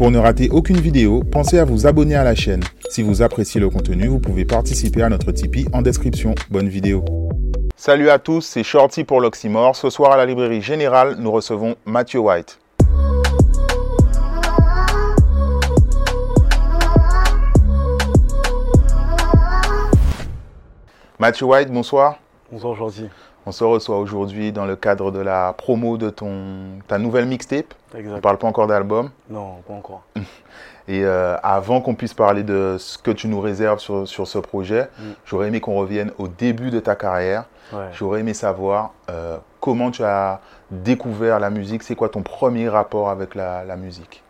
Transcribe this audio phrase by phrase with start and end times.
[0.00, 2.62] Pour ne rater aucune vidéo, pensez à vous abonner à la chaîne.
[2.88, 6.34] Si vous appréciez le contenu, vous pouvez participer à notre Tipeee en description.
[6.48, 7.04] Bonne vidéo.
[7.76, 9.76] Salut à tous, c'est Shorty pour l'Oxymore.
[9.76, 12.58] Ce soir à la librairie Générale, nous recevons Mathieu White.
[21.18, 22.16] Mathieu White, bonsoir.
[22.50, 23.04] Bonsoir Shorty.
[23.46, 27.72] On se reçoit aujourd'hui dans le cadre de la promo de ton, ta nouvelle mixtape.
[27.94, 28.12] Exact.
[28.12, 29.10] On ne parle pas encore d'album.
[29.30, 30.02] Non, pas encore.
[30.88, 34.38] Et euh, avant qu'on puisse parler de ce que tu nous réserves sur, sur ce
[34.38, 35.02] projet, Mm.
[35.24, 37.44] j'aurais aimé qu'on revienne au début de ta carrière.
[37.72, 37.88] Ouais.
[37.92, 41.82] J'aurais aimé savoir euh, comment tu as découvert la musique.
[41.82, 44.22] C'est quoi ton premier rapport avec la, la musique?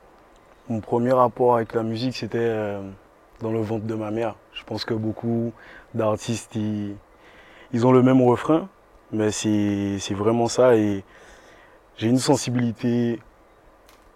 [0.69, 2.80] Mon premier rapport avec la musique, c'était euh,
[3.41, 4.35] dans le ventre de ma mère.
[4.52, 5.52] Je pense que beaucoup
[5.95, 6.95] d'artistes, ils,
[7.73, 8.69] ils ont le même refrain,
[9.13, 10.77] mais c'est vraiment ça.
[10.77, 11.05] Et
[11.97, 13.21] j'ai une sensibilité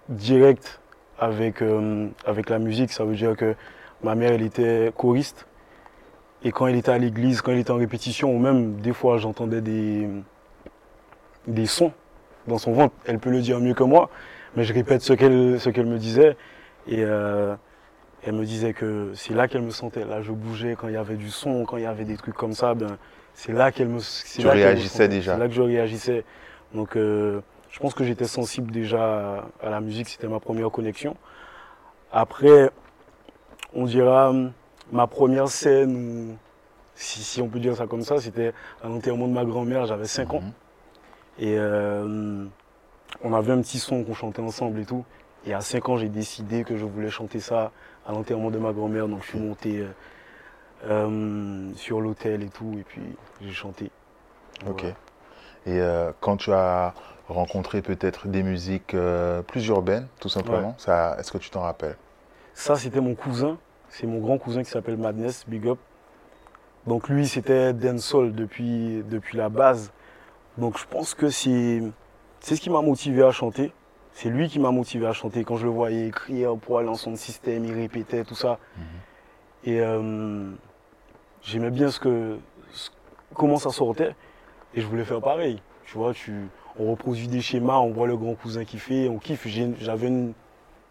[0.08, 0.80] directe
[1.18, 2.92] avec, euh, avec la musique.
[2.92, 3.54] Ça veut dire que
[4.02, 5.46] ma mère, elle était choriste.
[6.42, 9.16] Et quand elle était à l'église, quand elle était en répétition, ou même des fois,
[9.16, 10.08] j'entendais des,
[11.46, 11.92] des sons
[12.46, 12.94] dans son ventre.
[13.06, 14.10] Elle peut le dire mieux que moi,
[14.56, 16.36] mais je répète ce qu'elle ce qu'elle me disait.
[16.86, 17.56] Et euh,
[18.26, 20.04] elle me disait que c'est là qu'elle me sentait.
[20.04, 22.34] Là, je bougeais quand il y avait du son, quand il y avait des trucs
[22.34, 22.74] comme ça.
[22.74, 22.96] Ben,
[23.34, 23.98] c'est là qu'elle me.
[23.98, 25.34] c'est Tu là me déjà.
[25.34, 26.24] C'est là que je réagissais.
[26.72, 30.08] Donc, euh, je pense que j'étais sensible déjà à, la musique.
[30.08, 31.16] C'était ma première connexion.
[32.12, 32.70] Après,
[33.74, 34.52] on dira hum,
[34.90, 36.36] ma première scène,
[36.94, 38.52] si, si on peut dire ça comme ça, c'était
[38.82, 39.84] à l'enterrement de ma grand-mère.
[39.84, 40.40] J'avais 5 ans.
[40.40, 40.52] Mhm.
[41.40, 42.46] Et euh,
[43.22, 45.04] on avait un petit son qu'on chantait ensemble et tout.
[45.46, 47.70] Et à 5 ans, j'ai décidé que je voulais chanter ça
[48.06, 49.08] à l'enterrement de ma grand-mère.
[49.08, 49.88] Donc je suis monté euh,
[50.86, 52.76] euh, sur l'hôtel et tout.
[52.78, 53.02] Et puis
[53.40, 53.90] j'ai chanté.
[54.68, 54.80] Ok.
[54.82, 54.94] Voilà.
[55.66, 56.94] Et euh, quand tu as
[57.28, 61.96] rencontré peut-être des musiques euh, plus urbaines, tout simplement, ça, est-ce que tu t'en rappelles?
[62.52, 63.56] Ça, c'était mon cousin.
[63.88, 65.78] C'est mon grand cousin qui s'appelle Madness, Big Up.
[66.86, 69.90] Donc lui, c'était dancehall depuis, depuis la base.
[70.58, 71.82] Donc je pense que c'est
[72.40, 73.72] c'est ce qui m'a motivé à chanter.
[74.16, 75.42] C'est lui qui m'a motivé à chanter.
[75.44, 78.58] Quand je le voyais écrire pour aller dans son système, il répétait tout ça.
[79.64, 80.50] Et euh,
[81.42, 82.38] j'aimais bien ce que,
[82.72, 82.90] ce-
[83.34, 84.14] comment ça sortait.
[84.74, 85.60] Et je voulais faire pareil.
[85.84, 86.32] Tu vois, tu,
[86.78, 89.46] on reproduit des schémas, on voit le grand cousin qui fait, on kiffe.
[89.80, 90.32] J'avais une,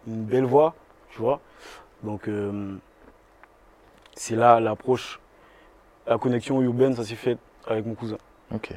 [0.06, 0.74] une belle voix,
[1.10, 1.40] tu vois.
[2.02, 2.76] Donc euh,
[4.14, 5.18] c'est là l'approche,
[6.06, 8.18] la connexion urbaine, ça s'est fait avec mon cousin.
[8.52, 8.72] Ok.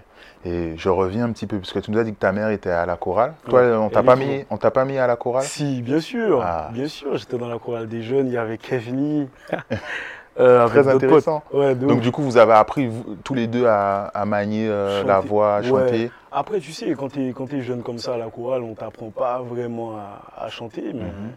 [0.45, 2.49] Et je reviens un petit peu, parce que tu nous as dit que ta mère
[2.49, 3.33] était à la chorale.
[3.47, 3.75] Toi, Ouais.
[3.75, 5.43] on t'a pas mis, on t'a pas mis à la chorale?
[5.43, 6.69] Si, bien sûr, Ah.
[6.71, 7.17] bien sûr.
[7.17, 9.27] J'étais dans la chorale des jeunes, il y avait Kevin,
[10.39, 11.43] euh, Très intéressant.
[11.51, 15.03] Ouais, Donc du coup, vous avez appris vous, tous les deux à, à manier euh,
[15.03, 15.67] la voix, à Ouais.
[15.69, 16.11] chanter.
[16.31, 18.73] Après, tu sais, quand tu es, quand t'es jeune comme ça à la chorale, on
[18.75, 20.93] t'apprend pas vraiment à, à chanter.
[20.93, 21.31] Mais Mhm.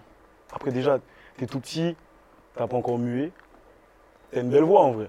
[0.52, 0.98] après, déjà,
[1.36, 1.96] tu es tout petit,
[2.56, 3.30] tu pas encore muet.
[4.32, 5.08] Tu as une belle voix en vrai.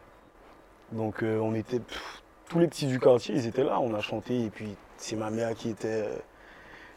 [0.91, 1.79] Donc, euh, on était.
[1.79, 2.20] pff,
[2.51, 4.44] tous les petits du quartier, ils étaient là, on a chanté.
[4.44, 5.88] Et puis, c'est ma mère qui était.
[5.88, 6.17] euh,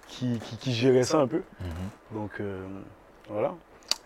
[0.09, 1.43] qui, qui- qui gérait ça un peu.
[1.61, 2.19] Mhm.
[2.19, 2.61] Donc, euh,
[3.31, 3.55] voilà.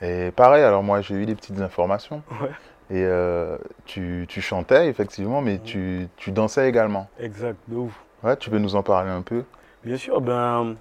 [0.03, 2.23] Et pareil, alors moi, j'ai eu des petites informations.
[2.43, 2.51] Ouais.
[2.91, 3.57] Et euh,
[3.87, 7.09] tu, tu chantais, effectivement, mais tu, tu dansais également.
[7.19, 7.93] Exact, de ouf.
[8.23, 9.43] Ouais, tu peux nous en parler un peu?
[9.85, 10.77] Bien sûr, ben.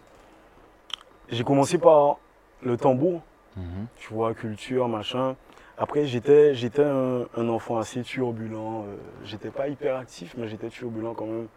[1.29, 2.17] J'ai commencé par
[2.61, 3.22] le tambour.
[3.56, 3.88] Mhm.
[3.97, 5.35] tu vois, culture, machin.
[5.77, 8.85] Après, j'étais, un, un enfant assez turbulent.
[8.88, 11.47] euh, j'étais pas hyper actif, mais j'étais turbulent quand même.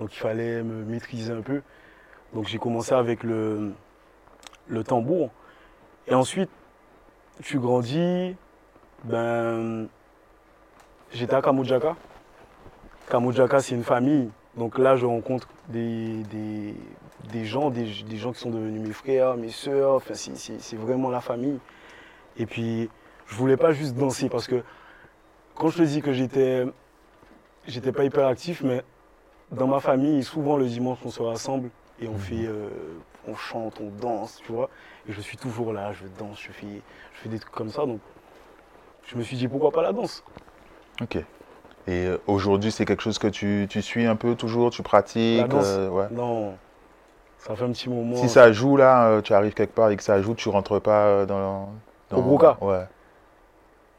[0.00, 1.62] Donc, il fallait me maîtriser un peu.
[2.34, 3.72] Donc, j'ai commencé avec le,
[4.66, 5.30] le tambour.
[6.08, 6.50] Et ensuite,
[7.42, 8.34] tu grandis.
[9.04, 9.86] Ben,
[11.12, 11.94] j'étais à Kamojaka.
[13.10, 14.30] Kamojaka, c'est une famille.
[14.56, 16.74] Donc là, je rencontre des, des,
[17.32, 19.94] des gens, des, des gens qui sont devenus mes frères, mes sœurs.
[19.94, 21.58] Enfin, c'est vraiment la famille.
[22.36, 22.90] Et puis,
[23.26, 24.62] je voulais pas juste danser parce que
[25.54, 26.64] quand je te dis que j'étais,
[27.66, 28.82] j'étais pas hyper actif, mais
[29.50, 32.68] dans ma famille, souvent le dimanche, on se rassemble et on fait, euh,
[33.28, 34.70] on chante, on danse, tu vois.
[35.08, 36.66] Et je suis toujours là, je danse, je fais,
[37.14, 37.86] je fais des trucs comme ça.
[37.86, 38.00] Donc,
[39.06, 40.24] je me suis dit pourquoi pas la danse?
[41.00, 41.16] Ok.
[41.16, 41.24] Et
[41.88, 45.48] euh, aujourd'hui, c'est quelque chose que tu, tu suis un peu toujours, tu pratiques La
[45.48, 45.66] danse?
[45.66, 46.06] euh, ouais.
[46.12, 46.54] Non,
[47.38, 48.16] ça fait un petit moment.
[48.16, 51.26] Si ça joue là, tu arrives quelque part et que ça joue, tu rentres pas
[51.26, 51.72] dans.
[52.10, 52.84] dans Au Broca Ouais.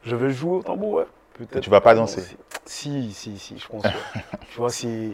[0.05, 1.05] Je vais jouer au tambour, ouais.
[1.33, 1.61] Peut-être.
[1.61, 2.21] Tu vas pas danser
[2.65, 3.83] Si, si, si, je pense.
[3.83, 3.91] ouais.
[4.51, 5.09] tu vois, c'est,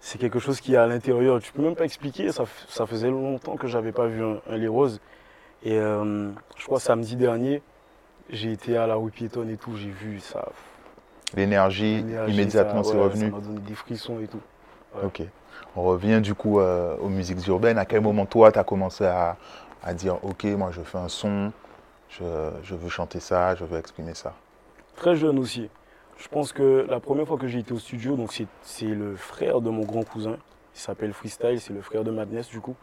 [0.00, 1.40] c'est quelque chose qui est à l'intérieur.
[1.40, 2.32] Tu peux même pas expliquer.
[2.32, 5.00] Ça, ça faisait longtemps que j'avais pas vu un, un Les Roses.
[5.64, 7.62] Et euh, je crois samedi dernier,
[8.30, 9.76] j'ai été à la rue piétonne et tout.
[9.76, 10.48] J'ai vu ça.
[11.34, 13.30] L'énergie, l'énergie, immédiatement, c'est ouais, revenu.
[13.30, 14.40] Ça m'a donné des frissons et tout.
[14.94, 15.04] Ouais.
[15.04, 15.22] Ok.
[15.76, 17.78] On revient du coup euh, aux musiques urbaines.
[17.78, 19.36] À quel moment toi, tu as commencé à,
[19.82, 21.52] à dire ok, moi je fais un son,
[22.08, 24.34] je, je veux chanter ça, je veux exprimer ça
[24.96, 25.68] Très jeune aussi.
[26.16, 28.32] Je pense que la première fois que j'ai été au studio, donc
[28.62, 30.36] c'est- le frère de mon grand cousin,
[30.74, 32.74] il s'appelle Freestyle, c'est le frère de Madness du coup.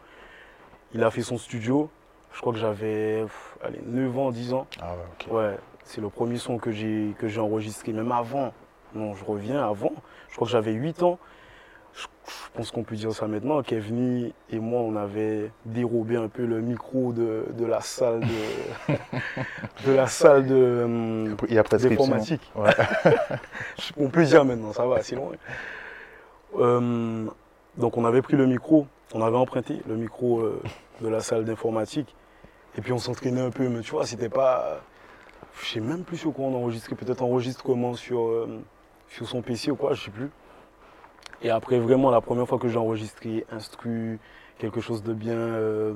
[0.94, 1.90] Il a fait son studio,
[2.32, 4.66] je crois que j'avais pff, allez, 9 ans, 10 ans.
[4.80, 5.32] Ah ouais, ok.
[5.34, 8.54] Ouais, c'est le premier son que j'ai que j'ai enregistré, même avant.
[8.94, 9.92] Non, je reviens avant.
[10.30, 11.18] Je crois que j'avais 8 ans.
[11.96, 12.06] Je,
[12.54, 13.62] pense qu'on peut dire ça maintenant.
[13.62, 18.94] Kevni et moi, on avait dérobé un peu le micro de, de la salle de,
[19.86, 21.34] de la salle de
[21.88, 22.50] d'informatique.
[22.54, 22.70] Ouais.
[23.96, 25.32] On peut dire maintenant, ça va, c'est loin.
[26.58, 27.26] Euh,
[27.76, 30.62] donc on avait pris le micro, on avait emprunté le micro euh,
[31.00, 32.14] de la salle d'informatique.
[32.76, 34.80] Et puis on s'entraînait un peu, mais tu vois, c'était pas.
[35.60, 38.60] Je sais même plus sur quoi on enregistrait, peut-être enregistrement sur, euh,
[39.08, 40.30] sur son PC ou quoi, je sais plus.
[41.42, 44.18] Et après, vraiment, la première fois que j'ai enregistré, instru,
[44.58, 45.94] quelque chose de bien euh,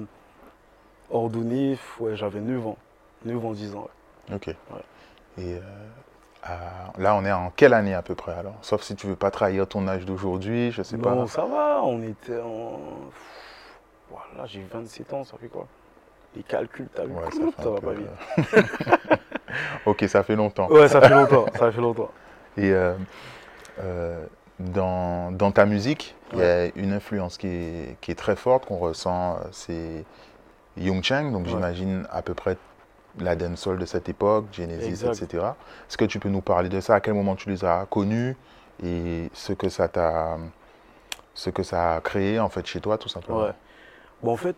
[1.10, 2.76] ordonné, ouais, j'avais 9 ans.
[3.24, 3.88] 9 ans, 10 ans.
[4.30, 4.34] ouais.
[4.36, 4.48] Ok.
[5.38, 5.60] Et euh,
[6.98, 8.54] là, on est en quelle année à peu près alors?
[8.62, 11.26] Sauf si tu veux pas trahir ton âge d'aujourd'hui, je sais Non, pas.
[11.26, 12.78] ça va, on était en.
[14.10, 15.66] Voilà, j'ai 27 ans, ça fait quoi?
[16.36, 17.12] Les calculs, t'as vu?
[17.12, 19.20] Ouais, ça, ça va pas vite.
[19.86, 20.68] ok, ça fait longtemps.
[20.68, 22.10] Ouais, ça fait longtemps, ça fait longtemps.
[22.56, 22.94] Et euh,
[24.60, 28.66] dans, dans ta musique, il y a une influence qui est, qui est très forte,
[28.66, 30.04] qu'on ressent, euh, c'est
[30.76, 31.50] Young Chang, donc Ouais.
[31.50, 32.56] j'imagine à peu près
[33.18, 35.22] la dancehall de cette époque, Genesis, Exact.
[35.22, 35.44] etc.
[35.88, 36.94] Est-ce que tu peux nous parler de ça?
[36.94, 38.36] À quel moment tu les as connus?
[38.84, 40.38] Et ce que ça t'a,
[41.34, 43.52] ce que ça a créé en fait chez toi, tout simplement Ouais.
[44.22, 44.56] Bon, en fait,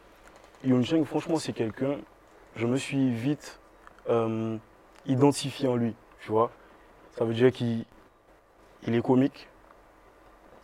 [0.64, 1.96] Yoon Cheng, franchement, c'est quelqu'un,
[2.56, 3.58] je me suis vite
[4.10, 4.56] euh,
[5.06, 6.50] identifié en lui, tu vois.
[7.16, 7.84] Ça veut dire qu'il
[8.86, 9.48] il est comique,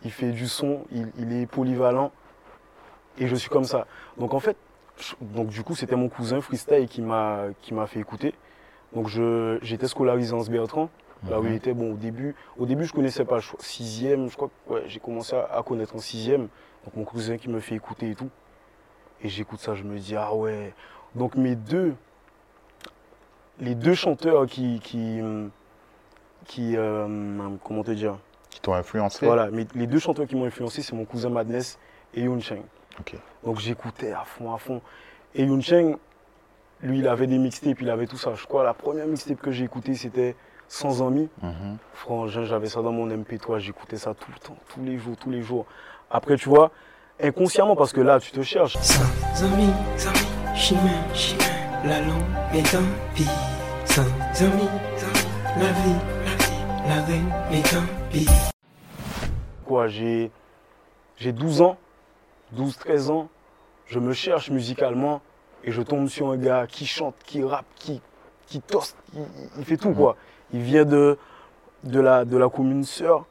[0.03, 2.11] il fait du son, il, il est polyvalent,
[3.17, 3.85] et je suis comme ça.
[4.17, 4.55] Donc, en fait,
[5.21, 8.33] donc, du coup, c'était mon cousin Freestyle qui m'a qui m'a fait écouter.
[8.93, 10.89] Donc, je- j'étais scolarisé en Bertrand.
[11.29, 11.55] Là où il Mhm.
[11.55, 14.83] était, bon, au début, au début, je connaissais pas, je sixième, je crois que ouais,
[14.87, 16.47] j'ai commencé à, à connaître en sixième.
[16.85, 18.29] Donc mon cousin qui me fait écouter et tout.
[19.21, 20.73] Et j'écoute ça, je me dis, ah ouais.
[21.15, 21.93] Donc mes deux,
[23.59, 25.19] les deux chanteurs qui, qui,
[26.45, 28.17] qui euh, comment te dire,
[28.49, 31.77] Qui t'ont influencé voilà, mais les deux chanteurs qui m'ont influencé, c'est mon cousin Madness
[32.13, 32.63] et Yoon Cheng.
[32.99, 33.15] Ok.
[33.43, 34.81] Donc j'écoutais à fond, à fond.
[35.35, 35.97] Et Yoon Cheng,
[36.81, 38.33] lui, il avait des mixtapes, il avait tout ça.
[38.35, 40.35] Je crois la première mixtape que j'ai écoutée, c'était
[40.67, 41.29] Sans Amis.
[41.41, 41.77] Mhm.
[41.93, 45.29] Franchement, j'avais ça dans mon MP3, j'écoutais ça tout le temps, tous les jours, tous
[45.29, 45.65] les jours.
[46.09, 46.71] Après, tu vois,
[47.21, 48.77] inconsciemment, parce que là, tu te cherches.
[48.77, 49.69] Sans amis,
[50.07, 52.23] amis, chimère, chimère, la langue
[52.53, 53.27] est un pis.
[53.85, 54.69] Sans amis,
[55.01, 55.95] amis, la vie,
[59.63, 60.31] Quoi, j'ai,
[61.17, 61.77] j'ai 12 ans,
[62.53, 63.29] 12, 13 ans,
[63.85, 65.21] je me cherche musicalement
[65.63, 68.01] et je tombe sur un gars qui chante, qui rappe, qui,
[68.47, 68.97] qui toste,
[69.57, 70.15] il, fait tout, quoi.
[70.51, 71.19] Il vient de,
[71.83, 73.27] de, la, de la commune sœur.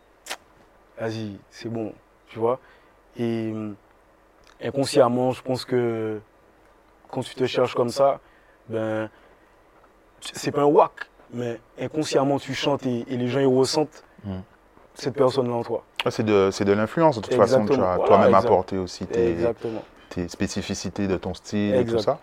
[0.96, 1.92] Vas-y, c'est bon,
[2.28, 2.60] tu vois.
[3.16, 3.74] Et hum,
[4.62, 6.20] inconsciemment, je pense que
[7.10, 8.20] quand tu te cherches comme ça,
[8.68, 9.10] ben,
[10.20, 14.42] c'est pas un whack, mais inconsciemment, tu chantes et, et les gens ils ressentent Mhm.
[14.94, 15.82] cette personne-là en toi.
[16.04, 19.06] Ah, C'est de, c'est de l'influence, de toute façon, tu as Voilà, toi-même apporté aussi
[19.06, 22.18] tes, spécificités de ton style et tout ça.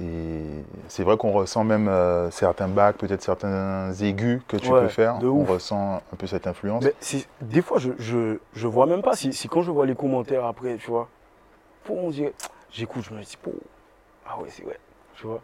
[0.00, 0.42] Et
[0.88, 4.88] c'est vrai qu'on ressent même euh, certains bacs, peut-être certains aigus que tu Ouais, peux
[4.88, 5.18] faire.
[5.18, 5.48] de On ouf.
[5.50, 6.82] ressent un peu cette influence.
[6.84, 6.94] Mais
[7.42, 9.14] des fois, je, je, je vois même pas.
[9.14, 11.08] Si, si quand je vois les commentaires après, tu vois,
[11.84, 12.32] pour on dirait,
[12.72, 13.52] j'écoute, je me dis, pour,
[14.26, 14.78] ah ouais, c'est vrai,
[15.16, 15.40] tu vois.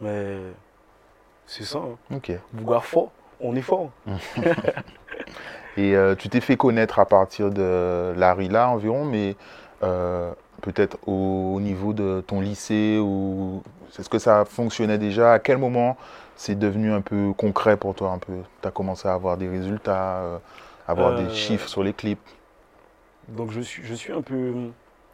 [0.00, 0.36] Mais
[1.46, 2.16] c'est ça, hein.
[2.16, 2.32] Ok.
[2.82, 3.10] Fort,
[3.40, 3.90] on est fort.
[5.76, 9.36] Et euh, tu t'es fait connaître à partir de Larry-là environ, mais
[9.82, 13.62] euh, peut-être au, au niveau de ton lycée ou
[13.98, 15.34] est-ce que ça fonctionnait déjà?
[15.34, 15.96] À quel moment
[16.34, 18.32] c'est devenu un peu concret pour toi un peu?
[18.62, 20.38] Tu as commencé à avoir des résultats, euh,
[20.88, 22.20] avoir Euh, des chiffres sur les clips?
[23.28, 24.54] Donc je suis, je suis un peu,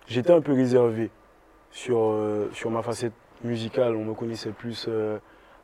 [0.06, 1.10] j'étais un peu réservé
[1.72, 3.96] sur, euh, sur ma facette musicale.
[3.96, 5.18] On me connaissait plus euh,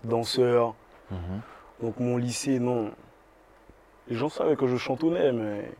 [0.05, 0.75] danseur.
[1.11, 1.41] Mhm.
[1.83, 2.91] Donc mon lycée, non.
[4.09, 5.71] Les gens savaient que je chantonnais, mais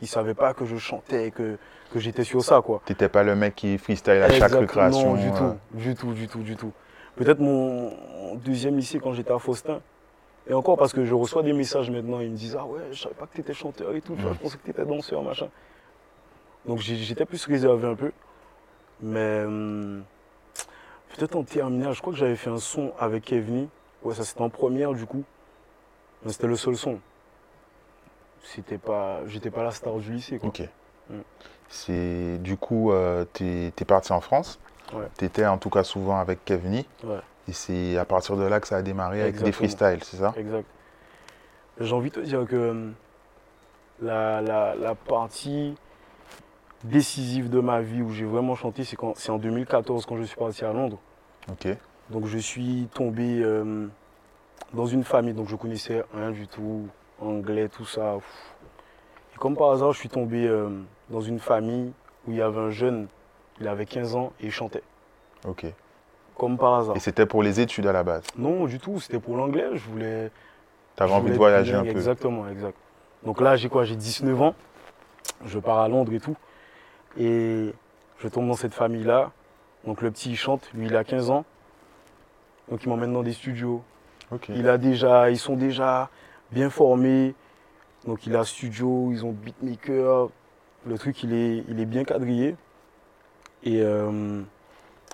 [0.00, 1.58] ils savaient pas que je chantais, que,
[1.92, 2.82] que j'étais sur ça, quoi.
[2.84, 6.28] T'étais pas le mec qui freestyle à chaque Non, du euh, tout, du tout, du
[6.28, 6.72] tout, du tout.
[7.16, 7.92] Peut-être mon,
[8.44, 9.80] deuxième lycée quand j'étais à Faustin.
[10.48, 13.02] Et encore parce que je reçois des messages maintenant, ils me disent Ah ouais, je
[13.02, 14.34] savais pas que tu étais chanteur et tout, vois, Mm.
[14.34, 15.48] je pensais que tu étais danseur, machin.
[16.66, 18.12] Donc j'étais plus réservé un peu.
[19.00, 20.04] Mais hum,
[21.16, 23.68] peut-être en terminale, je crois que j'avais fait un son avec Kevni.
[24.02, 25.24] Ouais, ça c'était en première du coup.
[26.24, 26.98] Mais c'était le seul son.
[28.42, 29.20] C'était pas.
[29.26, 30.48] J'étais pas la star du lycée quoi.
[30.48, 30.62] Ok.
[31.10, 31.14] Mm.
[31.68, 34.58] C'est du coup, euh, t'es es parti en France.
[34.92, 35.08] Ouais.
[35.18, 36.86] Tu étais en tout cas souvent avec Kevni.
[37.02, 37.18] Ouais.
[37.48, 40.32] Et c'est à partir de là que ça a démarré avec des freestyles, c'est ça?
[40.36, 40.66] Exact.
[41.80, 42.94] J'ai envie de te dire que hum,
[44.00, 45.74] la, la- la partie
[46.88, 50.22] décisive de ma vie où j'ai vraiment chanté, c'est quand- c'est en 2014 quand je
[50.22, 50.98] suis parti à Londres.
[51.50, 51.68] Ok.
[52.10, 53.86] Donc je suis tombé euh,
[54.72, 56.86] dans une famille, donc je connaissais rien du tout,
[57.20, 58.16] anglais, tout ça.
[59.34, 60.68] Et comme par hasard, je suis tombé euh,
[61.10, 61.92] dans une famille
[62.26, 63.08] où il y avait un jeune,
[63.60, 64.82] il avait 15 ans et il chantait.
[65.46, 65.66] Ok.
[66.36, 66.96] Comme par hasard.
[66.96, 68.22] Et c'était pour les études à la base?
[68.36, 69.68] Non, du tout, c'était pour l'anglais.
[69.74, 70.30] Je voulais.
[70.96, 71.88] Tu avais je envie de voyager un peu.
[71.90, 72.76] Exactement, exact.
[73.22, 74.54] Donc là, j'ai quoi J'ai 19 ans.
[75.44, 76.36] Je pars à Londres et tout.
[77.18, 77.72] Et
[78.18, 79.32] je tombe dans cette famille-là.
[79.84, 80.70] Donc le petit, il chante.
[80.74, 81.44] Lui, il a 15 ans.
[82.70, 83.82] Donc il m'emmène dans des studios.
[84.48, 86.10] Il a déjà, ils sont déjà
[86.50, 87.34] bien formés.
[88.06, 90.28] Donc il a studio, ils ont beatmaker.
[90.86, 92.56] Le truc, il est, il est bien quadrillé.
[93.64, 94.42] Et euh,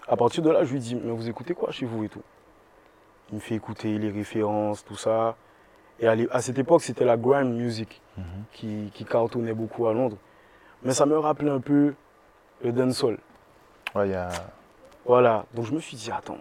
[0.09, 2.23] à partir de là, je lui dis, mais vous écoutez quoi chez vous et tout?
[3.31, 5.37] Il me fait écouter les références, tout ça.
[6.01, 8.25] Et à cette époque, c'était la grime music Mhm.
[8.53, 10.19] qui, qui cartonnait beaucoup à Londres.
[10.85, 11.95] Mais ça me rappelait un peu
[12.62, 13.19] le dancehall.
[13.95, 14.29] Ouais, il y a...
[15.05, 16.39] Voilà, donc je me suis dit, attends,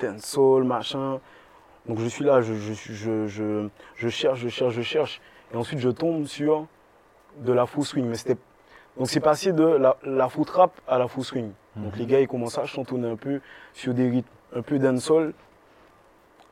[0.00, 1.20] dancehall, machin.
[1.86, 5.20] Donc je suis là, je, je, je, je, je cherche, je cherche, je cherche.
[5.52, 6.66] Et ensuite, je tombe sur
[7.38, 8.06] de la full swing.
[8.06, 8.38] Mais c'était...
[8.96, 11.52] Donc c'est passé de la, la full trap à la full swing.
[11.76, 13.40] Donc les gars, ils commençaient à chantonner un peu
[13.72, 15.32] sur des rythmes, un peu dancehall,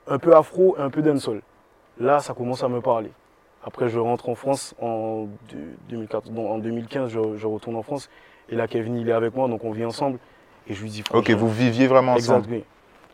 [0.07, 1.43] un peu afro et un peu dancehall.
[1.99, 3.13] Là, ça commence à me parler.
[3.65, 7.83] Après, je rentre en France en, deux- 2004, non, en 2015, je, je retourne en
[7.83, 8.09] France.
[8.49, 10.19] Et là, Kevin, il est avec moi, donc on vit ensemble.
[10.67, 12.47] Et je lui dis, Ok, vous viviez vraiment ensemble.
[12.51, 12.65] oui.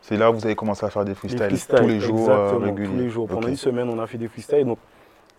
[0.03, 2.29] C'est là où vous avez commencé à faire des Les freestyles, freestyles, tous les jours,
[2.31, 2.89] euh, exactement, réguliers.
[2.89, 3.29] Tous les jours.
[3.29, 4.65] Pendant une semaine, on a fait des freestyles.
[4.65, 4.79] Donc,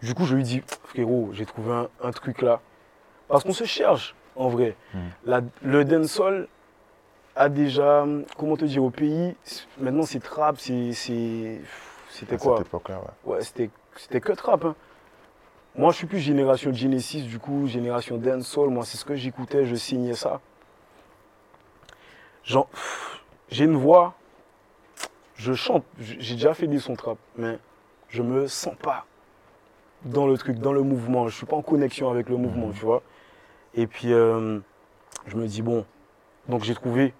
[0.03, 2.59] du coup, je lui dis, frérot, j'ai trouvé un, un truc là.
[3.29, 4.75] Parce qu'on se cherche, en vrai.
[4.93, 4.97] Hmm.
[5.25, 6.47] La- le dancehall
[7.37, 8.05] a déjà,
[8.37, 9.35] comment te dire, au pays,
[9.79, 10.91] maintenant c'est trap, c'est.
[12.09, 13.33] C'était quoi cette époque-là, ouais.
[13.35, 14.65] Ouais, c'était c'était que trap.
[14.65, 14.75] hein.
[15.75, 18.69] Moi, je suis plus génération Genesis, du coup, génération dancehall.
[18.69, 20.41] Moi, c'est ce que j'écoutais, je signais ça.
[23.49, 24.15] J'ai une voix,
[25.35, 27.59] je chante, j'ai déjà fait des sons trap, mais
[28.09, 29.05] je me sens pas
[30.05, 31.27] dans le truc, dans le mouvement.
[31.27, 33.03] Je suis pas en connexion avec le mouvement, tu vois.
[33.73, 34.59] Et puis, euh,
[35.27, 35.85] je me dis, bon,
[36.47, 37.13] donc j'ai trouvé,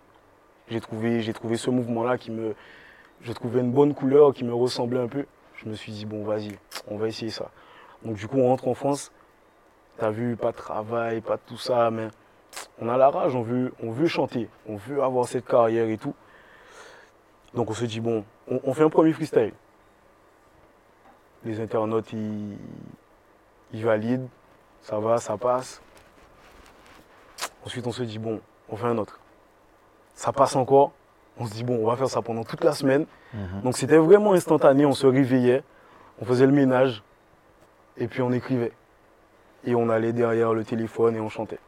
[0.70, 2.56] j'ai trouvé, j'ai trouvé ce mouvement-là qui me,
[3.22, 5.26] je trouvais une bonne couleur qui me ressemblait un peu.
[5.56, 7.52] Je me suis dit, bon, vas-y, on va essayer ça.
[8.04, 9.12] Donc, du coup, on rentre en France.
[9.98, 12.08] T'as vu, pas de travail, pas de tout ça, mais
[12.80, 15.98] on a la rage, on veut, on veut chanter, on veut avoir cette carrière et
[15.98, 16.14] tout.
[17.54, 19.54] Donc, on se dit, bon, on, on fait un premier freestyle.
[21.44, 22.58] Les internautes, ils,
[23.74, 24.28] ils valident,
[24.82, 25.82] ça va, ça passe.
[27.66, 28.40] Ensuite, on se dit, bon,
[28.70, 29.20] on fait un autre.
[30.14, 30.92] Ça passe encore.
[31.40, 33.06] On se dit, bon, on va faire ça pendant toute la semaine.
[33.34, 33.62] Mhm.
[33.64, 35.64] Donc c'était vraiment instantané, on se réveillait,
[36.20, 37.04] on faisait le ménage,
[37.98, 38.72] et puis on écrivait.
[39.66, 41.60] Et on allait derrière le téléphone et on chantait.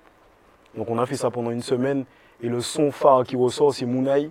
[0.78, 2.06] Donc on a fait ça pendant une semaine,
[2.42, 4.30] et le son phare qui ressort, c'est Mounai.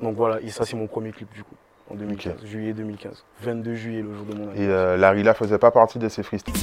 [0.00, 1.54] Donc voilà, et ça c'est mon premier clip du coup,
[1.90, 3.24] en 2015, juillet 2015.
[3.40, 4.76] 22 juillet, le jour de mon Et anniversaire.
[4.76, 6.54] euh, Larila faisait pas partie de ces freestyles.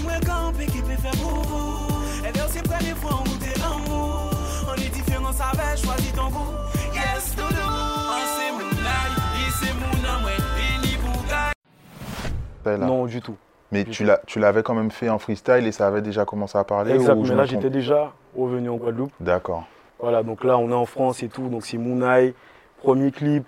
[12.63, 12.85] Et.
[12.85, 13.35] Non, du tout.
[13.73, 16.93] Mais tu l'avais quand même fait en freestyle et ça avait déjà commencé à parler
[16.93, 19.11] Exact, ou je mais me là j'étais déjà revenu en Guadeloupe.
[19.19, 19.65] D'accord.
[19.99, 22.35] Voilà, donc là on est en France et tout, donc c'est Mounai,
[22.77, 23.45] premier clip.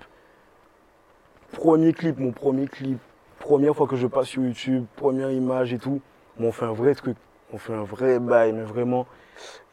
[1.51, 2.99] Premier clip, mon premier clip.
[3.39, 6.01] Première fois que je passe sur YouTube, première image et tout.
[6.37, 7.17] Mais on fait un vrai truc,
[7.53, 9.05] on fait un vrai bail, mais vraiment.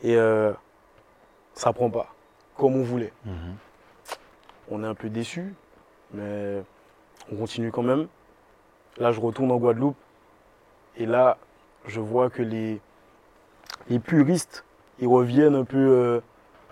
[0.03, 0.53] Et euh,
[1.55, 2.15] ça prend pas,
[2.57, 3.13] comme on voulait.
[3.25, 3.57] Mhm.
[4.71, 5.55] On est un peu déçus,
[6.13, 6.63] mais
[7.33, 8.07] on continue quand même.
[8.99, 9.97] Là, je retourne en Guadeloupe.
[10.97, 11.39] Et là,
[11.87, 12.81] je vois que les,
[13.89, 14.65] les puristes,
[14.99, 16.21] ils reviennent un peu euh,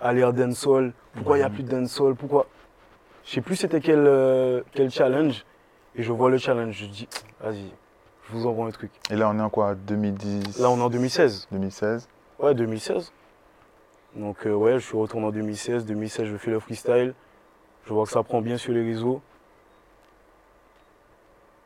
[0.01, 0.93] à l'ère dancehall.
[1.13, 2.47] Pourquoi il n'y a plus de dancehall Pourquoi?
[3.25, 5.45] Je sais plus c'était quel, euh, quel challenge.
[5.95, 6.75] Et je vois le challenge.
[6.75, 7.07] Je dis,
[7.41, 7.71] vas-y,
[8.27, 8.91] je vous envoie un truc.
[9.09, 9.75] Et là, on est en quoi?
[9.75, 11.47] 2010 Là, on est en 2016.
[11.51, 12.07] 2016
[12.39, 13.11] Ouais, 2016.
[14.15, 15.85] Donc, euh, ouais, je suis retourné en 2016.
[15.85, 17.13] 2016, je fais le freestyle.
[17.85, 19.21] Je vois que ça prend bien sur les réseaux.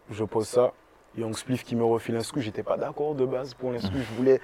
[0.10, 0.72] Je pose ça.
[1.18, 2.42] Young Spliff qui me refile l'instru.
[2.42, 4.00] J'étais pas d'accord de base pour l'instru.
[4.02, 4.42] Je voulais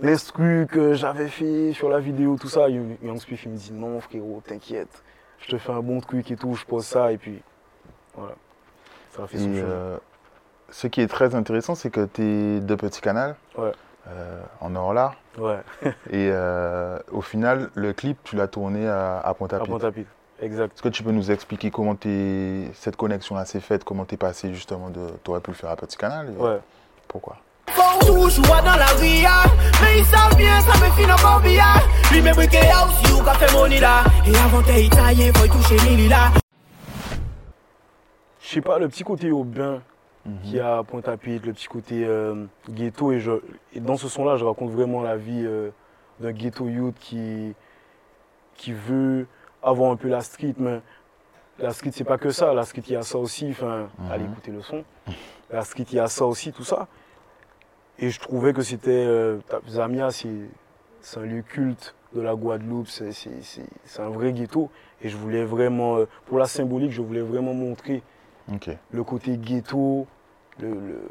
[0.00, 2.68] l'instru que j'avais fait sur la vidéo, tout ça.
[2.68, 5.02] Young Spliff, il me dit non, frérot, t'inquiète.
[5.40, 6.54] Je te fais un bon truc et tout.
[6.54, 7.42] Je pose ça et puis
[8.16, 8.34] voilà.
[9.10, 9.98] Ça a fait son euh,
[10.70, 13.72] ce qui est très intéressant, c'est que tes deux petits canaux, Ouais.
[14.08, 15.14] euh, en Orla.
[15.38, 15.58] Ouais,
[16.10, 20.10] Et euh, au final, le clip, tu l'as tourné à, à à Pointe-à-Pitre.
[20.42, 20.72] Exact.
[20.74, 24.52] Est-ce que tu peux nous expliquer comment t'es- cette connexion-là s'est faite Comment t'es passé
[24.52, 25.06] justement de.
[25.22, 26.58] T'aurais pu le faire à Petit Canal et Ouais.
[27.08, 27.36] Pourquoi?
[28.00, 29.44] Toujours dans la ria
[29.80, 31.80] Mais ils savent bien, ça me finit en billard
[32.10, 35.76] Lui me briqué aussi ou café money là Et avant t'es italien, faut y toucher
[35.88, 36.32] Lili là
[38.40, 39.80] Je sais pas, le petit côté urbain
[40.24, 40.38] Mhm.
[40.42, 43.10] qu'il y a à Pointe-à-Pitre, le petit côté euh, ghetto.
[43.10, 43.32] Et, je,
[43.74, 45.70] et dans ce son-là, je raconte vraiment la vie euh,
[46.20, 47.54] d'un ghetto youth qui,
[48.54, 49.26] qui veut
[49.62, 50.54] avoir un peu la street.
[50.58, 50.80] Mais
[51.58, 52.52] la street, c'est pas que ça.
[52.54, 53.48] La street, il y a ça aussi.
[53.50, 54.84] Enfin, allez écouter le son.
[55.50, 56.88] La street, il y a ça aussi, tout ça.
[57.98, 58.90] Et je trouvais que c'était.
[58.90, 59.38] euh,
[59.68, 60.28] Zamia, c'est
[61.00, 62.88] c'est un lieu culte de la Guadeloupe.
[62.88, 64.70] C'est c'est- c'est- c'est un vrai ghetto.
[65.02, 68.02] Et je voulais vraiment, euh, pour la symbolique, je voulais vraiment montrer
[68.92, 70.06] le côté ghetto
[70.60, 71.08] le- le-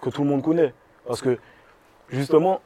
[0.00, 0.72] que tout le monde connaît.
[1.06, 1.38] Parce que
[2.10, 2.60] justement,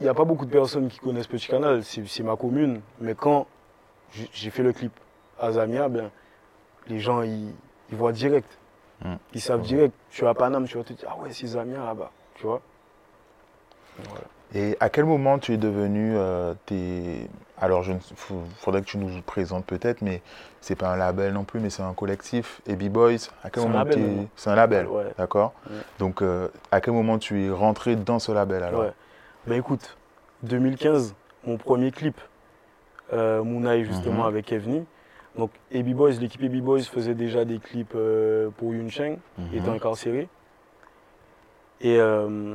[0.00, 2.80] il n'y a pas beaucoup de personnes qui connaissent Petit Canal, c'est c'est ma commune.
[3.00, 3.46] Mais quand
[4.32, 4.92] j'ai fait le clip
[5.40, 6.10] à Zamia, ben,
[6.88, 7.52] les gens ils,
[7.90, 8.48] ils voient direct.
[9.04, 9.14] Mm.
[9.34, 9.94] Ils savent direct.
[10.10, 12.10] Tu es à Paname, tu vas te dire, ah ouais, c'est Zamia là-bas.
[12.36, 12.62] Tu vois
[14.08, 14.24] Voilà.
[14.54, 16.14] Et à quel moment tu es devenu.
[16.16, 17.28] euh, tes-
[17.60, 17.98] Alors, il
[18.58, 20.22] faudrait que tu nous présentes peut-être, mais
[20.60, 22.60] c'est pas un label non plus, mais c'est un collectif.
[22.66, 24.28] Et B-Boys, à quel C'est un moment label, tu maintenant.
[24.36, 25.04] C'est un label, Ouais.
[25.18, 25.76] d'accord Ouais.
[25.98, 28.92] Donc, euh, à quel moment tu es rentré dans ce label alors Ouais.
[29.46, 29.96] Ben écoute,
[30.42, 32.20] 2015, mon premier clip,
[33.12, 34.28] euh, Moonai justement Mhm.
[34.28, 34.84] avec Evni.
[35.36, 39.46] Donc AB Boys, l'équipe AB Boys faisait déjà des clips euh, pour Yun Cheng, Mhm.
[39.54, 40.28] étant incarcéré.
[41.80, 42.54] Et euh,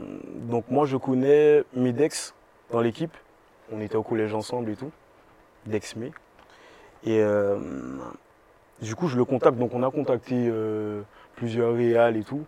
[0.49, 2.33] donc moi je connais Medex
[2.71, 3.15] dans l'équipe.
[3.71, 4.91] On était au collège ensemble et tout.
[5.67, 6.11] Dex May.
[7.03, 7.57] Et euh,
[8.81, 9.57] du coup je le contacte.
[9.57, 10.51] Donc on a contacté
[11.35, 12.43] plusieurs réals et tout.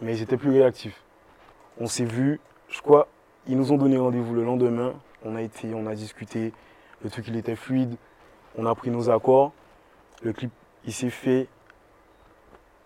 [0.00, 1.00] Mais ils étaient plus réactifs.
[1.78, 3.06] On s'est vu, je crois,
[3.46, 4.94] ils nous ont donné rendez-vous le lendemain.
[5.24, 6.52] On a été, on a discuté.
[7.04, 7.96] Le truc il était fluide.
[8.56, 9.52] On a pris nos accords.
[10.22, 10.50] Le clip
[10.84, 11.48] il s'est fait.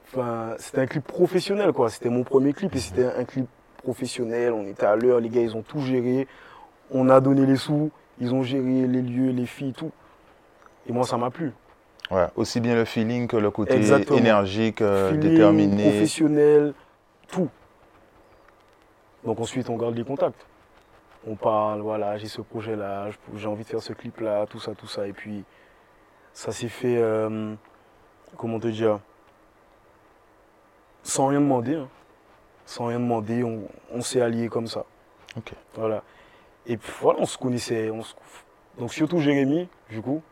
[0.07, 1.90] Enfin, c'était un clip professionnel quoi.
[1.90, 3.46] C'était mon premier clip et c'était un clip
[3.83, 4.52] professionnel.
[4.52, 6.26] On était à l'heure, les gars ils ont tout géré.
[6.90, 9.90] On a donné les sous, ils ont géré les lieux, les filles, tout.
[10.88, 11.52] Et moi ça m'a plu.
[12.12, 14.18] Ouais, Aussi bien le feeling que le côté Exactement.
[14.18, 15.83] énergique, euh, Feeling, déterminé.
[15.83, 16.72] professionnel,
[17.26, 17.48] tout.
[19.24, 20.46] Donc ensuite, on garde les contacts.
[21.27, 24.75] On parle, voilà, j'ai ce projet-là, je- j'ai envie de faire ce clip-là, tout ça,
[24.75, 25.07] tout ça.
[25.09, 25.45] Et puis,
[26.33, 27.55] ça s'est fait, euh,
[28.37, 29.01] comment te dire,
[31.03, 31.75] sans rien demander.
[31.77, 31.89] hein.
[32.65, 33.62] Sans rien demander, on,
[33.93, 34.85] on s'est alliés comme ça.
[35.37, 35.53] Ok.
[35.75, 36.03] Voilà.
[36.67, 37.91] Et puis voilà, on se connaissait.
[37.91, 38.15] on se-
[38.79, 40.23] Donc surtout Jérémy, du coup,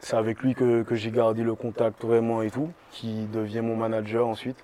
[0.00, 3.76] c'est avec lui que, que j'ai gardé le contact vraiment et tout, qui devient mon
[3.76, 4.56] manager ensuite.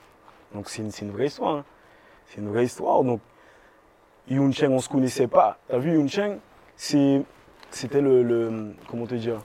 [0.55, 1.57] Donc c'est une, c'est une vraie histoire.
[1.57, 1.65] hein.
[2.27, 3.03] C'est une vraie histoire.
[3.05, 3.21] Donc
[4.31, 5.59] Yoon Cheng, on ne se connaissait pas.
[5.69, 6.39] T'as vu Yoon Cheng,
[6.77, 9.39] c'était le, le- comment te dire,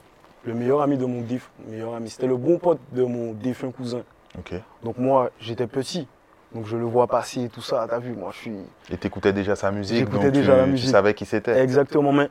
[0.46, 2.10] le meilleur ami de mon déf, meilleur ami.
[2.10, 4.04] C'était le bon pote de mon défunt cousin.
[4.38, 4.54] Ok.
[4.84, 6.08] Donc moi, j'étais petit.
[6.54, 7.86] Donc je le vois passer et tout ça.
[7.90, 8.56] T'as vu, moi je suis,
[8.92, 10.90] Et t'écoutais déjà sa musique, J'écoutais déjà tu, la tu musique.
[10.92, 11.60] savais qui c'était.
[11.60, 12.30] Exactement, mais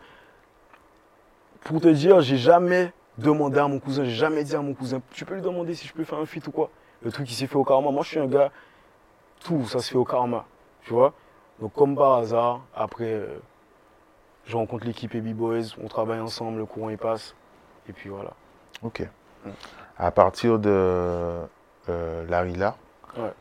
[1.65, 5.01] pour te dire, j'ai jamais demandé à mon cousin, j'ai jamais dit à mon cousin,
[5.11, 6.71] tu peux lui demander si je peux faire un feat ou quoi?
[7.03, 8.51] Le truc qui s'est fait au karma, moi je suis un gars,
[9.45, 10.47] tout ça se fait au karma,
[10.83, 11.13] tu vois?
[11.61, 13.39] Donc comme par hasard, après, euh,
[14.47, 17.35] je rencontre l'équipe AB Boys, on travaille ensemble, le courant il passe,
[17.89, 18.33] et puis voilà.
[18.83, 19.07] Ok.
[19.97, 20.71] À partir de
[21.89, 22.77] euh, Larila,
[23.17, 23.33] Ouais.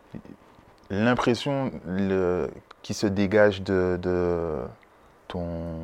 [0.92, 1.72] l'impression
[2.84, 4.60] qui se dégage de, de
[5.28, 5.78] ton,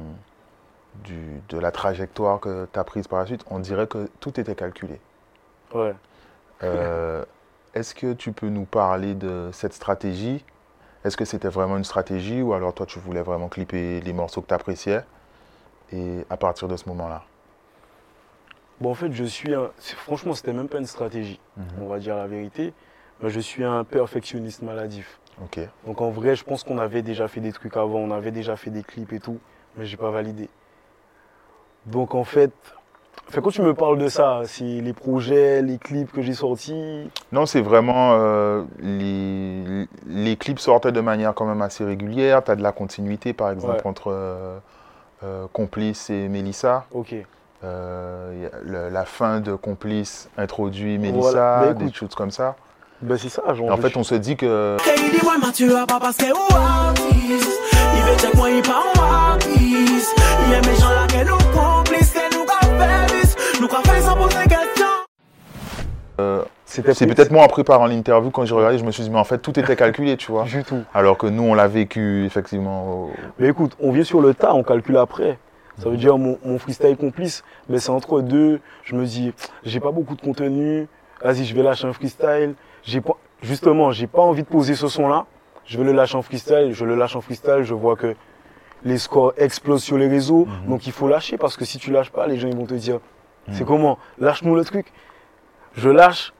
[1.03, 4.39] du- de la trajectoire que tu as prise par la suite, on dirait que tout
[4.39, 4.99] était calculé.
[5.73, 5.95] Ouais.
[6.63, 7.23] Euh,
[7.73, 10.43] Est-ce que tu peux nous parler de cette stratégie
[11.05, 14.41] Est-ce que c'était vraiment une stratégie ou alors toi tu voulais vraiment clipper les morceaux
[14.41, 15.01] que tu appréciais
[15.91, 17.23] Et à partir de ce moment-là?
[18.81, 19.71] Bon, en fait, je suis un.
[19.79, 21.65] Franchement, c'était même pas une stratégie, Mhm.
[21.81, 22.73] on va dire la vérité.
[23.21, 25.19] Mais je suis un perfectionniste maladif.
[25.43, 25.59] Ok.
[25.85, 28.55] Donc en vrai, je pense qu'on avait déjà fait des trucs avant, on avait déjà
[28.55, 29.39] fait des clips et tout,
[29.75, 30.49] mais j'ai pas validé.
[31.85, 32.53] Donc en fait,
[33.29, 37.09] fait, quand tu me parles de ça, c'est les projets, les clips que j'ai sortis.
[37.31, 38.13] Non, c'est vraiment.
[38.19, 42.43] euh, les, les clips sortent de manière quand même assez régulière.
[42.43, 43.87] Tu as de la continuité, par exemple, Ouais.
[43.87, 44.57] entre euh,
[45.23, 46.85] euh, Complice et Mélissa.
[46.93, 47.13] Ok.
[47.63, 51.59] Euh, le- la fin de Complice introduit Mélissa, Voilà.
[51.67, 52.55] Bah, des choses comme ça.
[53.01, 53.67] Ben c'est ça, genre.
[53.67, 54.77] Et en fait, suis- on se dit que.
[62.79, 64.85] Moi, en question.
[66.65, 69.23] C'est peut-être moi en préparant l'interview, quand j'ai regardé, je me suis dit, mais en
[69.23, 70.43] fait, tout était calculé, tu vois.
[70.45, 70.83] du tout.
[70.93, 73.09] Alors que nous, on l'a vécu, effectivement.
[73.37, 75.37] Mais écoute, on vient sur le tas, on calcule après.
[75.77, 78.59] Ça veut dire mon, mon freestyle complice, mais c'est entre deux.
[78.83, 80.87] Je me dis, j'ai pas beaucoup de contenu.
[81.23, 82.55] Vas-y, je vais lâcher un freestyle.
[82.83, 85.25] J'ai pas, justement, j'ai pas envie de poser ce son-là.
[85.65, 86.71] Je vais le lâcher en freestyle.
[86.73, 87.63] Je le lâche en freestyle.
[87.63, 88.15] Je vois que
[88.83, 90.47] les scores explosent sur les réseaux.
[90.67, 92.73] Donc il faut lâcher parce que si tu lâches pas, les gens ils vont te
[92.73, 92.99] dire,
[93.51, 93.97] c'est comment?
[94.19, 94.91] Lâche-nous le truc.
[95.75, 96.33] Je lâche.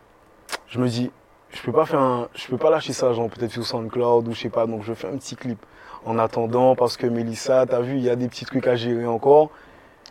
[0.68, 1.12] Je me dis,
[1.52, 4.34] je peux pas faire un, je peux pas lâcher ça, genre peut-être sur SoundCloud ou
[4.34, 4.66] je sais pas.
[4.68, 5.60] Donc je fais un petit clip
[6.06, 9.06] en attendant parce que Mélissa, t'as vu, il y a des petits trucs à gérer
[9.08, 9.50] encore.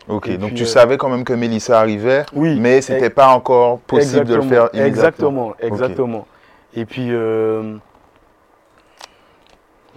[0.07, 3.07] Ok, Et donc puis, tu euh, savais quand même que Mélissa arrivait, Oui, mais c'était
[3.07, 4.87] ex- pas encore possible de le faire immédiatement.
[4.87, 6.27] Exactement, exactement.
[6.75, 7.75] Et puis euh,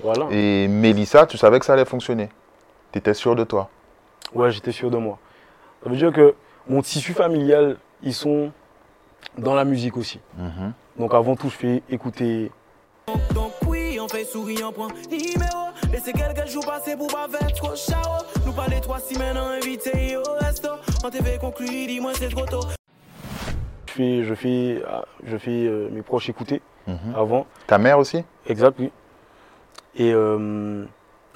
[0.03, 0.27] voilà.
[0.31, 2.29] Et Mélissa, tu savais que ça allait fonctionner.
[2.93, 3.69] Tu étais sûr de toi.
[4.35, 5.19] Ouais, j'étais sûr de moi.
[5.83, 6.35] Ça veut dire que
[6.69, 8.51] mon tissu familial, ils sont
[9.39, 10.21] dans la musique aussi.
[10.37, 10.73] Mhm.
[10.99, 12.51] Donc avant tout, je fais écouter.
[13.35, 17.53] Donc oui, on fait sourire, on prend numéro Laissez quelques jours passer pour pas faire
[17.53, 20.69] trop chaud Nous parler trois semaines invité au resto
[21.05, 22.61] On te fait conclure, dis-moi c'est trop tôt
[23.89, 27.15] Je fais, je fais, ah, je fais euh, mes proches écouter Mhm.
[27.17, 27.47] avant.
[27.67, 28.25] Ta mère aussi?
[28.47, 28.91] Exact, oui.
[29.97, 30.85] Et euh,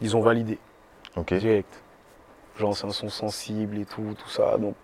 [0.01, 0.59] ils ont validé
[1.17, 1.35] Ok.
[1.35, 1.83] direct.
[2.59, 4.57] Genre c'est un son sensible et tout, tout ça.
[4.59, 4.75] Donc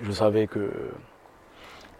[0.00, 0.70] je savais que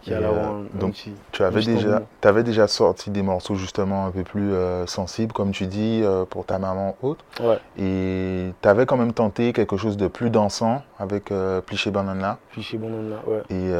[0.05, 4.11] y euh, un donc, petit- Tu avais déjà, avais déjà sorti des morceaux justement un
[4.11, 7.23] peu plus euh, sensibles, comme tu dis, euh, pour ta maman haute.
[7.41, 11.31] Ouais, Et tu avais quand même tenté quelque chose de plus dansant avec
[11.65, 12.37] Pliché Banana.
[12.73, 13.43] Bonhomme là, ouais.
[13.49, 13.71] Et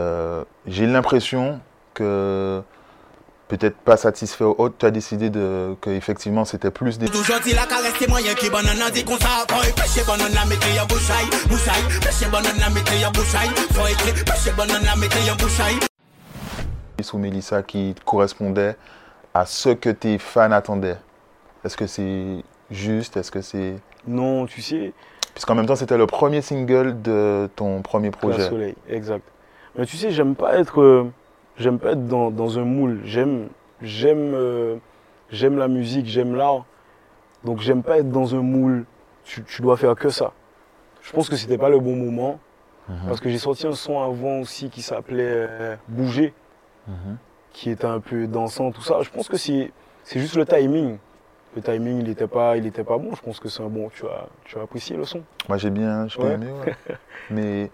[0.66, 1.60] j'ai l'impression
[1.94, 2.62] que
[3.48, 7.08] peut-être pas satisfait au haut, tu as décidé de, que effectivement c'était plus des...
[17.02, 18.76] Sous Mélissa qui correspondait
[19.34, 20.98] à ce que tes fans attendaient.
[21.64, 23.18] Est-ce que c'est juste?
[23.18, 23.76] Est-ce que c'est...
[24.08, 24.94] Non, tu sais,
[25.38, 28.50] Puisqu'en même temps c'était le premier single de ton premier projet.
[28.50, 29.24] Soleil, exact.
[29.78, 31.12] Mais tu sais, j'aime pas être, euh,
[31.58, 33.02] j'aime pas être dans, dans un moule.
[33.04, 33.50] J'aime,
[33.82, 34.78] j'aime, euh,
[35.32, 36.65] j'aime la musique, j'aime l'art.
[37.43, 38.86] Donc j'aime pas être dans un moule.
[39.24, 40.32] Tu, tu dois faire que ça.
[41.02, 42.39] Je pense que c'était pas le bon moment
[42.89, 42.96] Mhm.
[43.10, 46.34] parce que j'ai sorti un son avant aussi qui s'appelait euh, Bouger,
[46.88, 47.17] Mhm.
[47.52, 49.02] qui était un peu dansant, tout ça.
[49.02, 49.74] Je pense que c'est,
[50.06, 50.98] c'est juste le timing.
[51.58, 53.13] Le timing, il était pas, il était pas bon.
[53.13, 53.89] Je pense que c'est un bon.
[53.89, 55.22] Tu as, tu as apprécié le son.
[55.50, 56.32] Moi j'ai bien, Ouais.
[56.34, 56.76] aimé, ouais.
[57.30, 57.70] Mais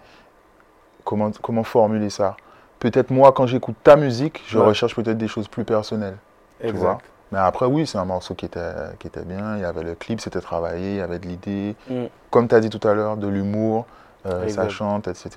[1.04, 2.36] comment, comment formuler ça?
[2.84, 4.66] Peut-être moi quand j'écoute ta musique, je Ouais.
[4.66, 6.18] recherche peut-être des choses plus personnelles.
[6.60, 7.04] Tu vois Exact.
[7.32, 9.94] Mais après oui, c'est un morceau qui était, qui était bien, il y avait le
[9.94, 11.76] clip, c'était travaillé, il y avait de l'idée.
[11.88, 12.04] Mm.
[12.28, 13.86] Comme tu as dit tout à l'heure, de l'humour,
[14.26, 15.30] euh, ça chante, etc.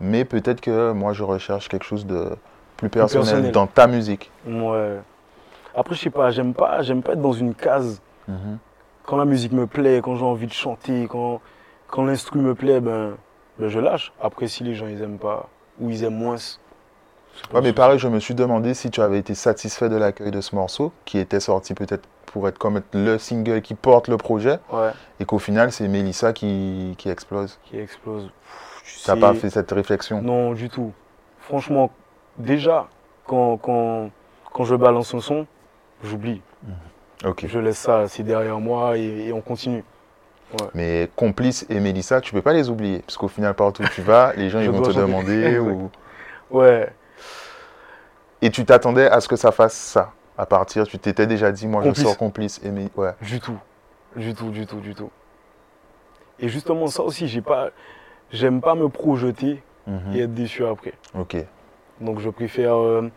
[0.00, 2.30] Mais peut-être que moi je recherche quelque chose de
[2.78, 3.52] plus personnel, personnel.
[3.52, 4.30] dans ta musique.
[4.46, 4.96] Ouais.
[5.74, 8.00] Après, je sais pas, j'aime pas, j'aime pas être dans une case.
[8.28, 8.56] Mhm.
[9.04, 11.42] Quand la musique me plaît, quand j'ai envie de chanter, quand,
[11.88, 13.10] quand l'instru me plaît, ben,
[13.58, 14.10] ben, je lâche.
[14.22, 15.50] Après, si les gens ils aiment pas
[15.82, 16.36] ou ils aiment moins.
[17.52, 20.40] Ouais, mais pareil, je me suis demandé si tu avais été satisfait de l'accueil de
[20.40, 24.16] ce morceau, qui était sorti peut-être pour être comme être le single qui porte le
[24.16, 24.90] projet, Ouais,
[25.20, 27.58] et qu'au final, c'est Mélissa qui, qui explose.
[27.64, 28.30] qui explose.
[28.84, 30.22] Tu n'as sais- pas fait cette réflexion?
[30.22, 30.92] Non, du tout.
[31.40, 31.90] Franchement,
[32.38, 32.88] déjà,
[33.26, 34.10] quand, quand,
[34.52, 35.46] quand je balance un son,
[36.04, 36.42] j'oublie.
[37.24, 37.46] Ok.
[37.46, 39.84] Je laisse ça, c'est derrière moi et, et on continue.
[40.74, 44.02] Mais Complice et Mélissa, tu peux pas les oublier, parce qu'au final, partout où tu
[44.02, 45.58] vas, les gens ils vont te demander.
[45.60, 45.90] Ou...
[46.50, 46.88] Ouais,
[48.42, 50.12] Et tu t'attendais à ce que ça fasse ça.
[50.36, 52.02] À partir, tu t'étais déjà dit, moi Complice.
[52.02, 53.12] je sors Complice et Mé- Ouais.
[53.22, 53.58] Du tout.
[54.16, 55.10] Du tout, du tout, du tout.
[56.38, 57.70] Et justement, ça aussi, j'ai pas,
[58.30, 60.14] j'aime pas me projeter Mhm.
[60.14, 60.92] et être déçu après.
[61.18, 61.36] Ok.
[62.00, 63.10] Donc je préfère, euh,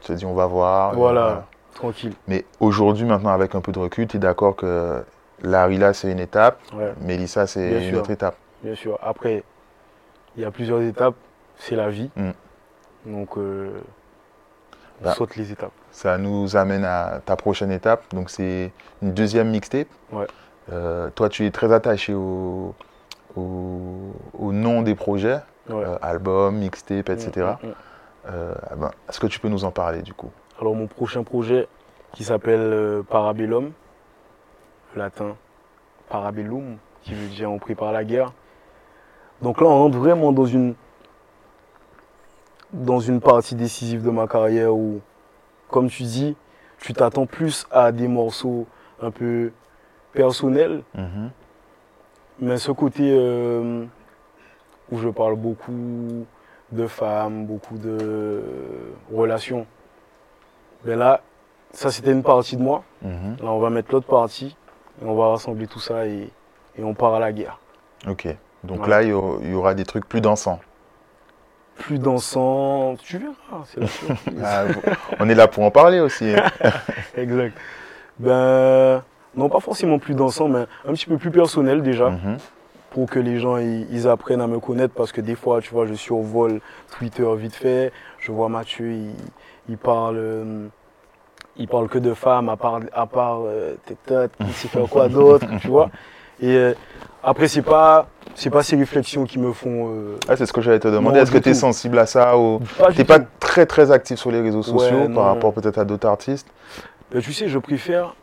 [0.00, 0.94] Tu te dis, on va voir.
[0.94, 2.12] voilà, tranquille.
[2.28, 5.02] Mais aujourd'hui, maintenant, avec un peu de recul, tu es d'accord que
[5.42, 7.98] Larila, c'est une étape, Ouais, Mélissa, c'est une sûr.
[7.98, 8.36] autre étape.
[8.62, 8.98] bien sûr.
[9.02, 9.42] Après,
[10.36, 11.14] il y a plusieurs étapes.
[11.56, 12.10] C'est la vie.
[12.16, 12.30] Mm.
[13.06, 13.70] Donc, euh,
[15.00, 15.12] on Bah.
[15.14, 15.72] saute les étapes.
[15.90, 18.02] Ça nous amène à ta prochaine étape.
[18.14, 19.88] Donc, c'est une deuxième mixtape.
[20.12, 20.26] Ouais.
[20.72, 22.74] Euh, toi, tu es très attaché au,
[23.36, 25.84] au, au nom des projets, Ouais.
[25.84, 27.30] euh, album, mixtape, etc.
[27.62, 27.72] Mm, mm.
[28.30, 30.30] Euh, ah ben, Est-ce que tu peux nous en parler du coup?
[30.60, 31.66] Alors mon prochain projet
[32.12, 33.72] qui s'appelle Parabellum,
[34.96, 35.36] latin
[36.08, 38.32] Parabellum, qui veut dire on prépare la guerre.
[39.40, 40.74] Donc là on rentre vraiment dans une
[42.72, 45.00] dans une partie décisive de ma carrière où,
[45.68, 46.36] comme tu dis,
[46.80, 48.66] tu t'attends plus à des morceaux
[49.02, 49.52] un peu
[50.12, 51.30] personnels, Mhm.
[52.40, 53.84] mais ce côté euh,
[54.90, 56.24] où je parle beaucoup
[56.72, 58.42] de femmes, beaucoup de
[59.14, 59.66] relations.
[60.84, 61.20] Mais là,
[61.72, 62.84] ça c'était une partie de moi.
[63.02, 63.36] Mhm.
[63.42, 64.56] Là, on va mettre l'autre partie
[65.00, 66.28] et on va rassembler tout ça et,
[66.78, 67.58] et on part à la guerre.
[68.08, 68.26] Ok.
[68.64, 68.96] Donc Voilà.
[68.96, 70.60] là, il y, aura, des trucs plus dansants.
[71.76, 73.86] Plus dansant, tu verras, c'est la.
[74.44, 74.64] Ah,
[75.18, 76.32] on est là pour en parler aussi.
[76.34, 76.44] hein.
[77.16, 77.56] exact.
[78.18, 79.02] Ben,
[79.34, 82.10] non, pas forcément plus dansant, mais un petit peu plus personnel déjà.
[82.10, 82.36] Mhm.
[82.90, 85.70] pour que les gens ils, ils apprennent à me connaître parce que des fois, tu
[85.70, 86.60] vois, je survole
[86.98, 89.14] Twitter vite fait, je vois Mathieu, il,
[89.70, 90.66] il parle, euh,
[91.56, 95.08] il parle que de femmes, à part, à part euh, tes têtes, sait faire quoi
[95.08, 95.90] d'autre, tu vois.
[96.40, 96.74] Et euh,
[97.22, 99.90] après, c'est pas, c'est pas ces réflexions qui me font.
[99.92, 101.20] euh, Ah, c'est ce que j'allais te demander.
[101.20, 102.60] Est-ce que tu es sensible à ça ou
[102.96, 103.26] t'es pas tout.
[103.38, 106.48] très très actif sur les réseaux sociaux Ouais, par rapport peut-être à d'autres artistes?
[107.12, 108.16] Ben, tu sais, je préfère,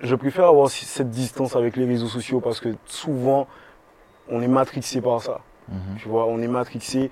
[0.00, 3.46] je préfère avoir cette distance avec les réseaux sociaux parce que souvent,
[4.30, 5.40] on est matrixé par ça.
[5.68, 5.78] Mhm.
[5.98, 7.10] Tu vois, on est matrixé.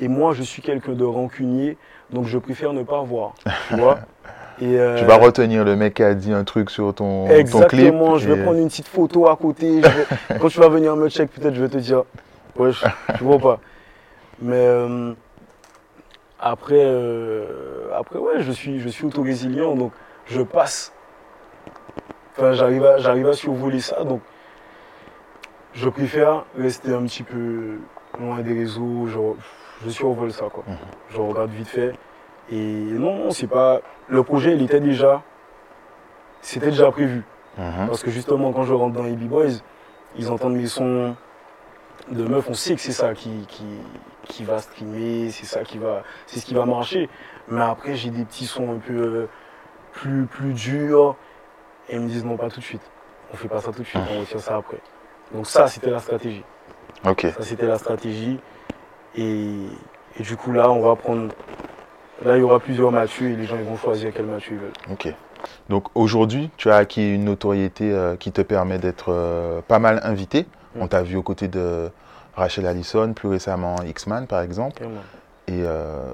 [0.00, 1.76] Et moi, je suis quelqu'un de rancunier,
[2.10, 3.34] donc je préfère ne pas voir.
[3.68, 3.98] Tu vois
[4.60, 7.28] et, euh, Tu vas retenir le mec qui a dit un truc sur ton, ton
[7.28, 7.38] clip.
[7.40, 9.82] Exactement, je vais et- prendre une petite photo à côté.
[9.82, 10.06] je vais-
[10.40, 12.04] quand tu vas venir me check, peut-être je vais te dire,
[12.56, 12.84] ouais, je,
[13.16, 13.60] tu vois pas.
[14.40, 15.12] Mais euh,
[16.40, 19.92] après, euh, après, ouais, je suis, je suis auto-résilient, donc
[20.26, 20.92] je passe.
[22.36, 24.20] Enfin, j'arrive à, j'arrive à survoler ça, donc
[25.74, 27.78] je préfère rester un petit peu
[28.20, 29.06] loin des réseaux.
[29.08, 29.34] Genre,
[29.84, 30.64] je survole ça, quoi.
[30.66, 30.76] Mhm.
[31.10, 31.92] Je regarde vite fait.
[32.50, 33.80] Et non, c'est pas.
[34.08, 35.22] Le projet, il était déjà.
[36.40, 37.24] C'était déjà prévu.
[37.58, 37.88] Mhm.
[37.88, 39.60] Parce que justement, quand je rentre dans les B-Boys,
[40.16, 41.14] ils entendent mes sons
[42.10, 43.64] de meufs, on sait que c'est ça qui, qui,
[44.24, 47.08] qui va streamer, c'est ça qui va, c'est ce qui va marcher.
[47.48, 49.28] Mais après, j'ai des petits sons un peu euh,
[49.92, 51.16] plus, plus durs.
[51.88, 52.82] Et ils me disent non, pas tout de suite.
[53.32, 54.78] On fait pas ça tout de suite, on retient ça après.
[55.34, 56.44] Donc ça, c'était la stratégie.
[57.06, 57.26] Ok.
[57.36, 58.40] Ça, c'était la stratégie.
[59.14, 59.54] Et,
[60.18, 61.28] et du coup, là, on va prendre...
[62.24, 64.58] Là, il y aura plusieurs Mathieu et les gens ils vont choisir quel Mathieu ils
[64.58, 64.72] veulent.
[64.90, 65.14] Ok.
[65.68, 70.00] Donc aujourd'hui, tu as acquis une notoriété euh, qui te permet d'être euh, pas mal
[70.02, 70.46] invité.
[70.74, 70.82] Mm.
[70.82, 71.90] On t'a vu aux côtés de
[72.34, 74.82] Rachel Allison, plus récemment X-Man par exemple.
[75.46, 76.12] Et euh,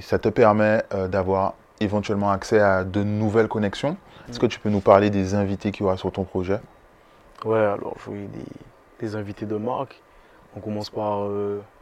[0.00, 3.96] ça te permet d'avoir éventuellement accès à de nouvelles connexions.
[4.28, 6.60] Est-ce que tu peux nous parler des invités qu'il y aura sur ton projet?
[7.44, 8.44] Ouais, alors j'aurai des,
[9.06, 10.00] des invités de marque.
[10.56, 11.28] On commence par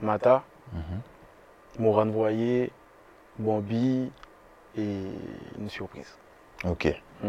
[0.01, 1.83] Mata, Mhm.
[1.85, 2.71] Moran Voyer,
[3.41, 4.11] Bambi
[4.77, 5.03] et
[5.59, 6.17] une surprise.
[6.65, 6.95] Ok.
[7.25, 7.29] Mm.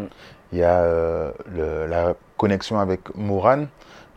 [0.52, 3.66] Il y a euh, le- la connexion avec Moran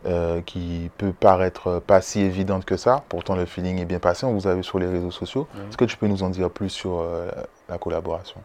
[0.04, 3.02] euh, qui peut paraître pas si évidente que ça.
[3.08, 4.26] Pourtant, le feeling est bien passé.
[4.26, 5.48] On vous a vu sur les réseaux sociaux.
[5.54, 5.68] Mhm.
[5.68, 7.30] Est-ce que tu peux nous en dire plus sur euh,
[7.68, 8.40] la collaboration?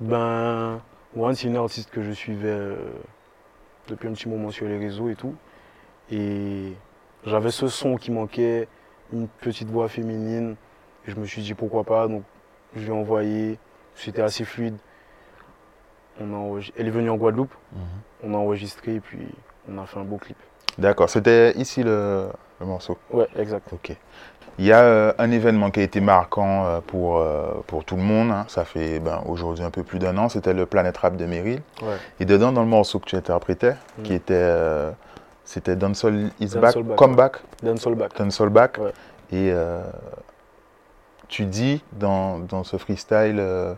[0.00, 0.80] Ben,
[1.14, 2.74] Moran, c'est une artiste que je suivais
[3.88, 5.34] depuis un petit moment sur les réseaux et tout.
[6.10, 6.72] Et
[7.24, 8.66] j'avais ce son qui manquait,
[9.12, 10.56] une petite voix féminine.
[11.06, 12.08] Et je me suis dit pourquoi pas?
[12.08, 12.22] Donc
[12.76, 13.58] je lui ai envoyé.
[13.96, 14.76] C'était assez fluide.
[16.20, 17.52] On a Elle est venue en Guadeloupe.
[18.22, 19.26] On a enregistré et puis
[19.70, 20.36] on a fait un beau clip.
[20.78, 21.08] D'accord.
[21.10, 22.28] C'était ici le,
[22.60, 22.98] le morceau.
[23.12, 23.72] Ouais, exact.
[23.72, 23.96] Ok.
[24.58, 27.96] Il y a euh, un événement qui a été marquant euh, pour, euh, pour tout
[27.96, 28.30] le monde.
[28.30, 28.44] hein.
[28.48, 30.28] Ça fait ben, aujourd'hui un peu plus d'un an.
[30.28, 31.60] C'était le Planet Rap de Meryl.
[31.82, 31.96] Ouais.
[32.20, 34.02] Et dedans, dans le morceau que tu interprétais, Mm.
[34.02, 34.34] qui était.
[34.34, 34.90] euh,
[35.44, 37.32] c'était Dancehall is Dancehall back, back, comeback,
[37.62, 38.16] Dancehall back.
[38.16, 38.78] Dancehall back.
[38.78, 38.92] Ouais.
[39.32, 39.52] Et
[41.28, 43.74] tu dis dans, dans ce freestyle euh,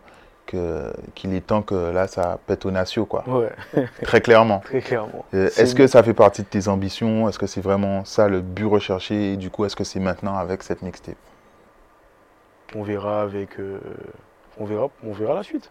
[0.47, 3.25] que- qu'il est temps que là, ça pète au natio, quoi.
[3.29, 3.51] Ouais,
[4.03, 4.61] Très clairement.
[4.61, 5.25] très clairement.
[5.35, 7.29] Euh, Est-ce que ça fait partie de tes ambitions?
[7.29, 9.33] Est-ce que c'est vraiment ça le but recherché?
[9.33, 11.17] Et du coup, est-ce que c'est maintenant avec cette mixtape?
[12.75, 13.59] On verra avec.
[13.61, 13.79] euh,
[14.59, 15.71] on verra, on verra la suite.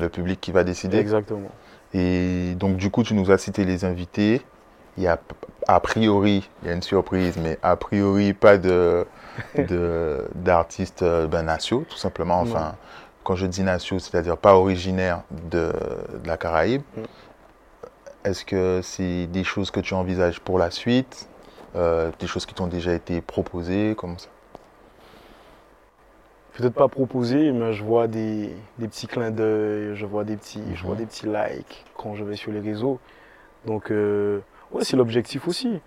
[0.00, 1.50] Le public qui va décider Exactement.
[1.94, 4.42] Et donc, du coup, tu nous as cité les invités.
[4.96, 5.18] Il y a,
[5.66, 9.06] a priori, il y a une surprise, mais a priori, pas de-
[10.34, 12.40] d'artistes euh, ben, nationaux, tout simplement.
[12.40, 12.74] Enfin,
[13.24, 15.72] quand je dis nationaux, c'est-à-dire pas originaires de,
[16.22, 16.82] de la Caraïbe.
[18.24, 21.28] Est-ce que c'est des choses que tu envisages pour la suite
[21.76, 24.28] Euh, Des choses qui t'ont déjà été proposées comme ça?
[26.54, 30.74] Peut-être pas proposé, mais je vois des, des petits clins d'œil, je vois des petits,
[30.74, 31.00] je vois Mhm.
[31.00, 32.98] des petits likes quand je vais sur les réseaux.
[33.66, 34.40] Donc, euh,
[34.72, 35.80] ouais, c'est l'objectif aussi.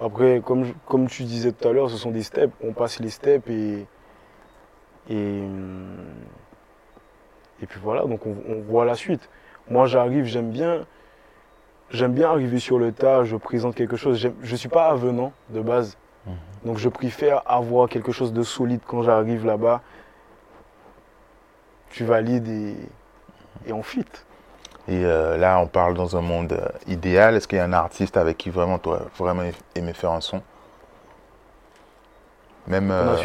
[0.00, 2.52] Après, comme, comme tu disais tout à l'heure, ce sont des steps.
[2.62, 3.86] On passe les steps et.
[5.08, 5.96] Et, hum,
[7.62, 9.30] et puis voilà, donc on, on voit la suite.
[9.70, 10.84] Moi, j'arrive, j'aime bien.
[11.90, 14.18] J'aime bien arriver sur le tas, je présente quelque chose.
[14.18, 15.96] Je ne suis pas avenant de base.
[16.64, 19.82] Donc je préfère avoir quelque chose de solide quand j'arrive là-bas.
[21.90, 22.76] Tu valides et,
[23.66, 24.04] et on fit.
[24.88, 27.34] Et euh, là, on parle dans un monde euh, idéal.
[27.34, 29.42] Est-ce qu'il y a un artiste avec qui vraiment tu aurais vraiment
[29.74, 30.40] aimé faire un son?
[32.68, 32.90] Même.
[32.90, 33.16] euh.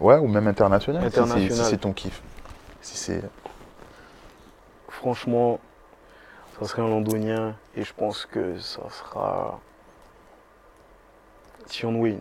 [0.00, 1.66] Ouais, ou même international, si c'est- si International.
[1.66, 2.20] c'est ton kiff.
[2.80, 3.22] Si c'est...
[4.88, 5.60] Franchement,
[6.58, 9.60] ça serait un londonien et je pense que ça sera
[11.66, 12.20] Tion Wayne.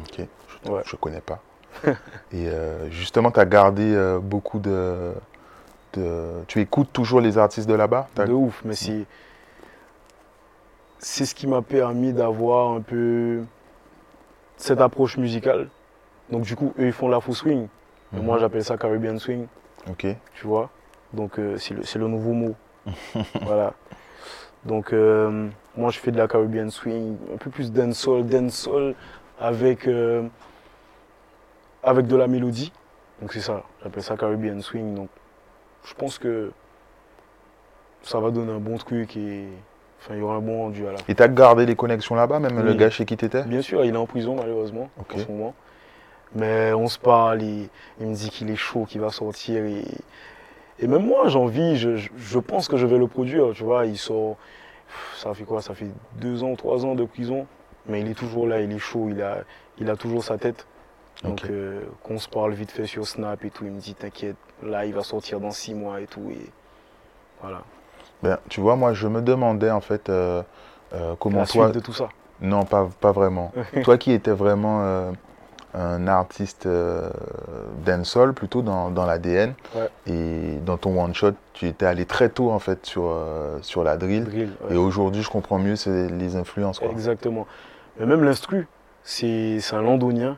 [0.00, 0.26] Ok,
[0.64, 0.82] je Ouais.
[0.90, 1.40] ne connais pas.
[2.32, 2.48] Et
[2.90, 5.14] justement, tu as gardé beaucoup de,
[5.94, 8.08] de- Tu écoutes toujours les artistes de là-bas?
[8.16, 9.06] De ouf, mais c'est
[10.98, 13.42] c'est ce qui m'a permis d'avoir un peu
[14.56, 15.68] cette approche musicale.
[16.30, 17.66] Donc du coup, eux ils font l'afro swing,
[18.12, 18.24] mais Mhm.
[18.24, 19.46] moi j'appelle ça Caribbean swing,
[19.90, 20.06] Ok.
[20.34, 20.70] tu vois?
[21.12, 22.54] Donc euh, c'est le, nouveau mot.
[23.42, 23.74] voilà.
[24.64, 28.94] Donc euh, moi je fais de la Caribbean swing, un peu plus dancehall, dancehall
[29.40, 30.22] avec euh,
[31.82, 32.72] avec de la mélodie.
[33.20, 34.94] Donc c'est ça, j'appelle ça Caribbean swing.
[34.94, 35.08] Donc
[35.84, 36.50] je pense que
[38.02, 39.46] ça va donner un bon truc et
[40.00, 41.04] enfin il y aura un bon rendu à la fin.
[41.08, 43.62] Et tu as gardé les connexions là-bas, même le gars chez qui tu étais Bien
[43.62, 45.54] sûr, il est en prison malheureusement en ce moment.
[46.34, 47.68] Mais on se parle, il,
[48.00, 49.64] il me dit qu'il est chaud, qu'il va sortir.
[49.64, 49.84] Et,
[50.78, 53.50] et même moi, j'ai envie, je, je- je pense que je vais le produire.
[53.52, 54.38] Tu vois, il sort,
[55.16, 55.60] ça fait quoi?
[55.60, 57.46] Ça fait deux ans, trois ans de prison.
[57.86, 59.38] Mais il est toujours là, il est chaud, il a,
[59.78, 60.66] il a toujours sa tête.
[61.24, 61.50] Donc Ok.
[61.50, 64.84] euh, qu'on se parle vite fait sur Snap et tout, il me dit t'inquiète, là
[64.86, 66.30] il va sortir dans six mois et tout.
[66.30, 66.50] Et
[67.40, 67.62] voilà.
[68.22, 70.42] Ben, Tu vois, moi, je me demandais en fait euh,
[70.94, 71.64] euh, comment La toi.
[71.66, 72.08] suite de tout ça.
[72.40, 73.52] Non, pas, pas vraiment.
[73.84, 75.12] toi qui étais vraiment euh,
[75.74, 77.08] un artiste euh,
[77.84, 79.88] dancehall, plutôt dans, dans l'ADN, Ouais.
[80.06, 83.96] et dans ton one-shot, tu étais allé très tôt en fait sur, euh, sur la
[83.96, 84.24] drill.
[84.24, 84.74] Drill, ouais.
[84.74, 86.78] Et aujourd'hui, je comprends mieux les influences.
[86.80, 86.88] Quoi.
[86.90, 87.46] Exactement.
[87.98, 88.66] Mais même l'instru,
[89.04, 90.36] c'est c'est un londonien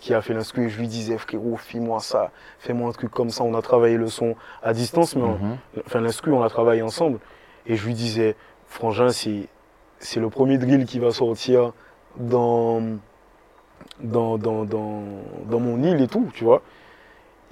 [0.00, 3.44] qui a fait l'instru je lui disais frérot, fais-moi ça, fais-moi un truc comme ça.
[3.44, 5.56] On a travaillé le son à distance, mais on- Mhm.
[5.86, 7.18] enfin l'instru, on l'a travaillé ensemble.
[7.66, 9.48] Et je lui disais, frangin, c'est
[9.98, 11.72] c'est le premier drill qui va sortir
[12.18, 12.82] dans,
[14.02, 15.02] dans, dans, dans,
[15.48, 16.62] dans mon île et tout, tu vois.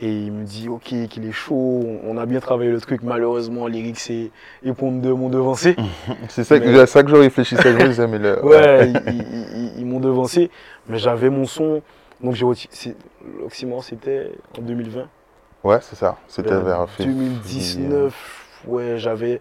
[0.01, 3.03] Et il me dit, ok, qu'il est chaud, on a bien travaillé le truc.
[3.03, 4.31] Malheureusement, lyrics c'est
[4.65, 5.77] me de- m'ont devancé.
[6.29, 7.73] C'est ça, que- Mais- à ça que je réfléchissais.
[7.73, 10.51] Je me disais, mais le- Ouais, ils, ils- ils- ils m'ont devancé,
[10.89, 11.81] mais j'avais mon son.
[12.21, 12.47] Donc j'ai
[13.41, 15.09] l'oxymore c'était en 2020.
[15.65, 16.17] Ouais, c'est ça.
[16.29, 17.17] C'était Euh, vers février.
[17.17, 19.41] 2019, ouais, j'avais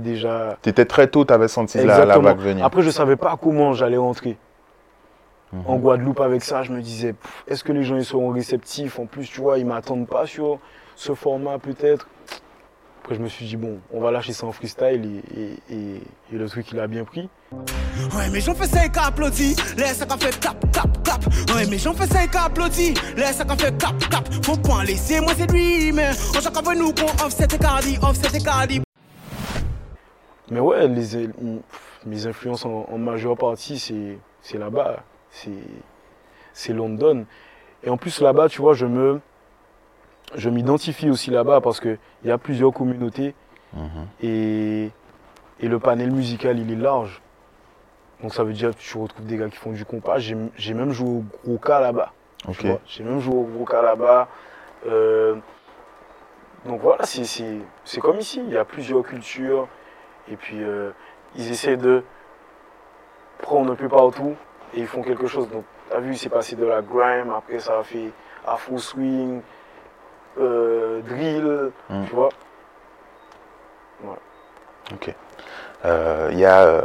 [0.00, 0.56] déjà.
[0.62, 2.22] T'étais très tôt, t'avais senti la, la Exactement.
[2.28, 2.64] vague venir.
[2.64, 4.38] Après, je savais pas comment j'allais rentrer.
[5.52, 5.62] Mhm.
[5.66, 7.14] En Guadeloupe avec ça, je me disais,
[7.48, 9.00] est-ce que les gens ils seront réceptifs?
[9.00, 10.60] En plus, tu vois, ils m'attendent pas sur
[10.94, 12.08] ce format peut-être.
[13.02, 16.00] Après, je me suis dit, bon, on va lâcher ça en freestyle et, et- et-
[16.32, 17.28] et le truc, il a bien pris.
[17.52, 19.56] Ouais, mais j'en fais ça et qu'applaudit.
[19.76, 21.24] Laisse ça qu'on fait clap, clap, clap.
[21.54, 22.94] Ouais, mais j'en fais ça et qu'applaudit.
[23.16, 24.28] Laisse ça qu'on fait clap, clap.
[24.44, 27.98] Faut pas laisser, moi c'est lui, mais on chacun veut nous qu'on offset et cardi,
[28.02, 28.80] offset et cardi.
[30.50, 31.28] Mais ouais, les,
[32.06, 35.02] mes influences en, en majeure partie, c'est, c'est là-bas.
[35.30, 35.50] C'est,
[36.52, 37.24] c'est London.
[37.84, 39.20] Et en plus, là-bas, tu vois, je me,
[40.34, 43.34] je m'identifie aussi là-bas parce qu'il y a plusieurs communautés
[43.72, 44.06] Mhm.
[44.20, 44.90] et,
[45.60, 47.22] et le panel musical, il est large.
[48.22, 50.18] Donc ça veut dire que tu retrouves des gars qui font du compas.
[50.18, 50.34] J'ai,
[50.74, 52.12] même joué au gros cas là-bas.
[52.48, 52.66] Ok.
[52.86, 54.28] J'ai même joué au gros cas là-bas.
[54.86, 55.36] Euh,
[56.66, 58.42] donc voilà, c'est, comme ici.
[58.46, 59.68] Il y a plusieurs cultures.
[60.30, 60.90] Et puis euh,
[61.34, 62.02] ils essaient de
[63.38, 64.36] prendre un peu partout
[64.74, 65.48] et ils font quelque chose.
[65.48, 68.10] Donc tu as vu, c'est passé de la grime, après ça a fait
[68.46, 69.40] afro swing,
[70.38, 72.04] euh, drill, Mm.
[72.06, 72.28] tu vois.
[74.92, 75.14] Ok.
[75.84, 76.82] Euh, Il y a.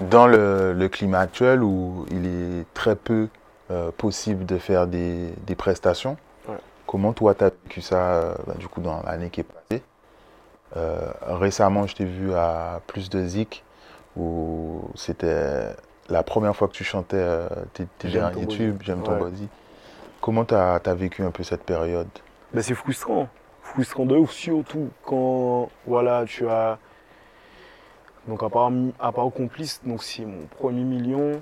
[0.00, 3.28] Dans le, le climat actuel où il est très peu
[3.70, 6.16] euh, possible de faire des, des prestations,
[6.48, 6.56] Ouais.
[6.86, 9.82] comment toi tu as vécu ça euh, bah, du coup dans l'année qui est passée?
[10.76, 13.64] Euh, Récemment, je t'ai vu à Plus de Zik
[14.16, 15.74] où c'était
[16.08, 19.48] la première fois que tu chantais euh, tes, tes derniers tubes, J'aime ton body.
[20.20, 22.08] Comment tu as, vécu un peu cette période?
[22.52, 23.28] Ben, c'est frustrant.
[23.62, 26.78] Frustrant de ouf, surtout quand voilà, tu as.
[28.28, 31.40] Donc à part, à part complice, donc c'est mon premier million.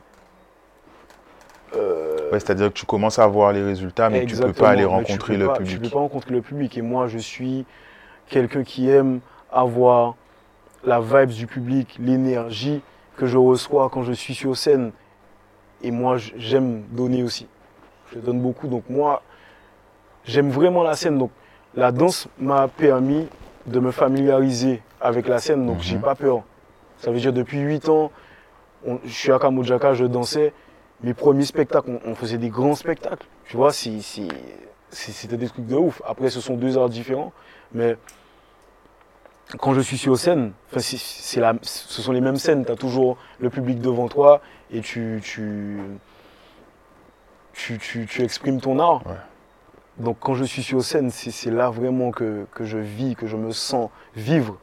[1.76, 4.70] Euh, Ouais, C'est-à-dire que tu commences à voir les résultats, mais tu peux exactement, pas
[4.70, 5.74] aller rencontrer le pas- public.
[5.74, 6.76] Tu peux pas rencontrer le public.
[6.78, 7.66] Et moi, je suis
[8.28, 9.20] quelqu'un qui aime
[9.52, 10.14] avoir
[10.84, 12.80] la vibe du public, l'énergie
[13.16, 14.92] que je reçois quand je suis sur scène.
[15.82, 17.46] Et moi, j'aime donner aussi.
[18.14, 18.66] Je donne beaucoup.
[18.66, 19.22] Donc moi,
[20.24, 21.18] j'aime vraiment la scène.
[21.18, 21.30] Donc
[21.74, 23.28] la danse m'a permis
[23.66, 25.66] de me familiariser avec la scène.
[25.66, 25.82] Donc Mhm.
[25.82, 26.42] j'ai pas peur.
[27.02, 28.12] Ça veut dire depuis 8 ans,
[28.86, 30.52] on- je suis à Kamojaka, je dansais.
[31.02, 33.26] Mes premiers spectacles, on, on faisait des grands spectacles.
[33.46, 36.00] Tu vois, c'était des trucs de ouf.
[36.06, 37.32] Après, ce sont deux arts différents.
[37.74, 37.96] Mais
[39.58, 42.64] quand je suis sur scène, c'est- la- ce sont les mêmes scènes.
[42.64, 44.40] Tu as toujours le public devant toi
[44.70, 45.78] et tu, tu,
[47.52, 49.04] tu, tu- tu exprimes ton art.
[49.06, 49.16] Ouais.
[49.98, 53.26] Donc quand je suis sur scène, c'est c'est là vraiment que, que je vis, que
[53.26, 54.56] je me sens vivre.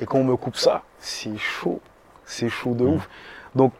[0.00, 1.80] Et quand on me coupe ça, c'est chaud.
[2.24, 3.08] C'est chaud de ouf.
[3.54, 3.72] Donc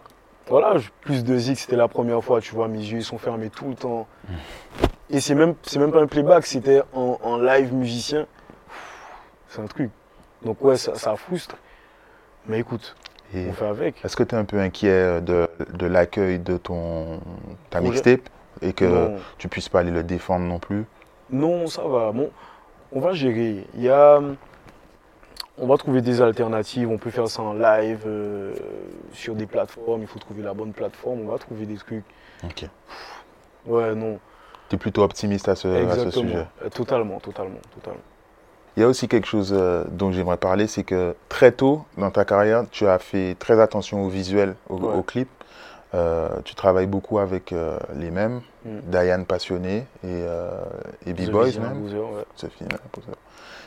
[0.48, 3.50] voilà, plus de zik, c'était la première fois, tu vois, mes yeux ils sont fermés
[3.50, 4.06] tout le temps.
[5.10, 8.26] Et c'est même, c'est même pas un playback, c'était en, en live musicien.
[9.48, 9.90] C'est un truc.
[10.44, 11.56] Donc ouais, ça, ça frustre.
[12.46, 12.94] Mais écoute,
[13.34, 14.04] Et on fait avec.
[14.04, 17.20] Est-ce que tu es un peu inquiet de, de l'accueil de ton
[17.70, 18.28] ta mixtape
[18.62, 19.16] et que Non.
[19.38, 20.84] tu puisses pas aller le défendre non plus?
[21.30, 22.12] Non, ça va.
[22.12, 22.30] Bon,
[22.92, 23.66] on va gérer.
[23.74, 24.20] Il y a,
[25.58, 26.88] on va trouver des alternatives.
[26.88, 28.54] On peut faire ça en live euh,
[29.12, 30.02] sur des plateformes.
[30.02, 31.20] Il faut trouver la bonne plateforme.
[31.22, 32.04] On va trouver des trucs.
[32.44, 32.66] Ok.
[33.66, 34.18] Ouais, non.
[34.68, 36.10] Tu es plutôt optimiste à ce, à ce Exactement.
[36.28, 36.46] sujet.
[36.64, 38.00] Euh, Totalement, totalement, totalement.
[38.76, 42.10] Il y a aussi quelque chose euh, dont j'aimerais parler, c'est que très tôt dans
[42.10, 44.94] ta carrière, tu as fait très attention au visuel, au, Ouais.
[44.98, 45.28] au clip.
[45.94, 48.80] Euh, tu travailles beaucoup avec euh, les mêmes, Mm.
[48.90, 50.24] Diane Passionné et,
[51.06, 51.74] et B-Boys même.
[51.82, 52.24] Boozer, ouais.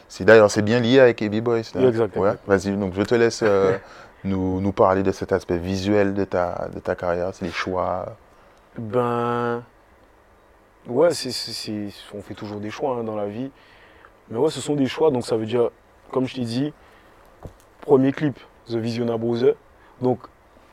[0.10, 1.62] C'est d'ailleurs c'est bien lié avec AB Boys.
[1.76, 1.88] là.
[1.88, 2.44] Exact, Ouais, exact.
[2.48, 3.78] Vas-y, donc je te laisse euh,
[4.26, 8.16] nous, nous parler de cet aspect visuel de ta, de ta carrière, c'est les choix.
[8.78, 9.64] Ben.
[10.88, 13.52] Ouais, c'est- on fait toujours des choix hein, dans la vie.
[14.30, 15.12] Mais ouais, ce sont des choix.
[15.12, 15.70] Donc ça veut dire,
[16.12, 16.74] comme je t'ai dit,
[17.82, 19.54] premier clip, The Vision Brother.
[20.02, 20.20] Donc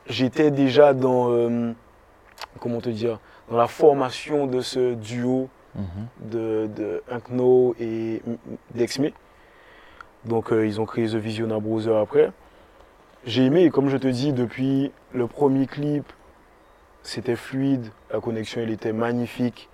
[0.07, 1.29] j'étais déjà dans.
[1.31, 1.71] euh,
[2.59, 3.19] comment te dire
[3.51, 5.49] Dans la formation de ce duo
[6.21, 8.23] de, de Inkno et
[8.73, 9.09] Dexme.
[10.27, 12.31] Donc euh, ils ont créé The Vision Browser après.
[13.25, 16.05] J'ai aimé, et comme je te dis, depuis le premier clip,
[17.01, 19.69] c'était fluide, la connexion elle était magnifique.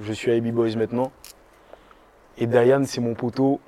[0.00, 1.12] Je suis à AB Boys maintenant.
[2.38, 3.60] Et Diane, c'est mon poteau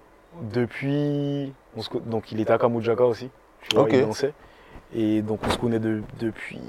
[0.52, 1.52] depuis.
[1.76, 3.30] on se co- donc il était à Kamojaka aussi.
[3.62, 3.90] Tu vois, Ok.
[3.92, 4.32] il dansait.
[4.94, 6.60] Et donc on se connaît de- depuis.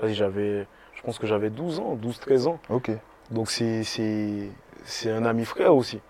[0.00, 0.66] Vas-y, j'avais.
[0.94, 2.58] Je pense que j'avais 12 ans, 12-13 ans.
[2.68, 2.90] Ok.
[3.30, 3.82] Donc c'est
[5.10, 6.00] un ami frère aussi.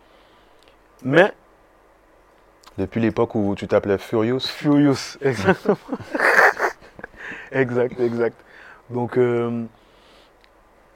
[1.02, 1.32] Mais
[2.78, 4.38] Depuis l'époque où tu t'appelais Furious.
[4.40, 5.76] Furious, exactement.
[7.52, 8.36] exact, exact.
[8.88, 9.64] Donc euh,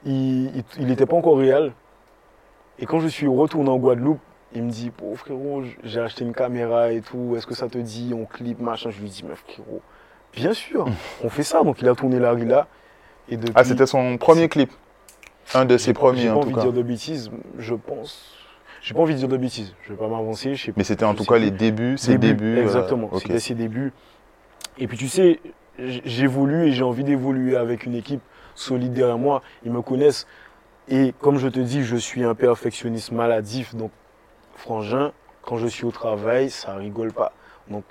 [0.05, 1.73] il n'était pas encore réel.
[2.79, 4.19] Et quand je suis retourné en Guadeloupe,
[4.55, 7.77] il me dit, oh frérot, j'ai acheté une caméra et tout, est-ce que ça te
[7.77, 8.89] dit, on clip, machin.
[8.89, 9.81] Je lui dis, mais frérot,
[10.33, 10.87] bien sûr,
[11.23, 11.63] on fait ça.
[11.63, 12.67] Donc il a tourné la là.
[13.29, 14.71] Et depuis, Ah, c'était son premier clip.
[15.53, 16.61] Un de ses J'ai pas- premiers J'ai pas en envie tout de cas.
[16.61, 18.33] dire de bêtises, je pense.
[18.83, 19.73] J'ai pas envie de dire de bêtises.
[19.83, 20.55] Je vais pas m'avancer.
[20.55, 22.57] je sais- Mais c'était en tout cas les débuts, Début, débuts.
[22.57, 23.07] euh, Exactement.
[23.11, 23.21] ok.
[23.21, 23.93] C'était ses débuts.
[24.77, 25.39] Et puis tu sais,
[25.79, 28.21] j'évolue et j'ai envie d'évoluer avec une équipe
[28.55, 29.41] solide derrière moi.
[29.65, 30.27] Ils me connaissent.
[30.89, 33.73] Et comme je te dis, je suis un perfectionniste maladif.
[33.73, 33.91] Donc,
[34.55, 35.13] frangin,
[35.43, 37.31] quand je suis au travail, ça rigole pas.
[37.69, 37.83] Donc,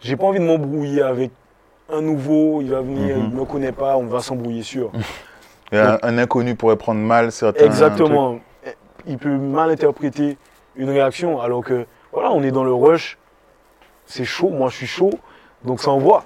[0.00, 1.30] j'ai pas envie de m'embrouiller avec
[1.88, 2.60] un nouveau.
[2.62, 3.28] Il va venir, Mhm.
[3.32, 4.90] il me connaît pas, on va s'embrouiller sûr.
[5.72, 7.64] Un inconnu pourrait prendre mal certains.
[7.64, 8.40] Exactement.
[9.06, 10.36] Il peut mal interpréter
[10.76, 13.18] une réaction alors que voilà, on est dans le rush.
[14.06, 15.10] C'est chaud, moi je suis chaud,
[15.64, 16.24] donc ça envoie.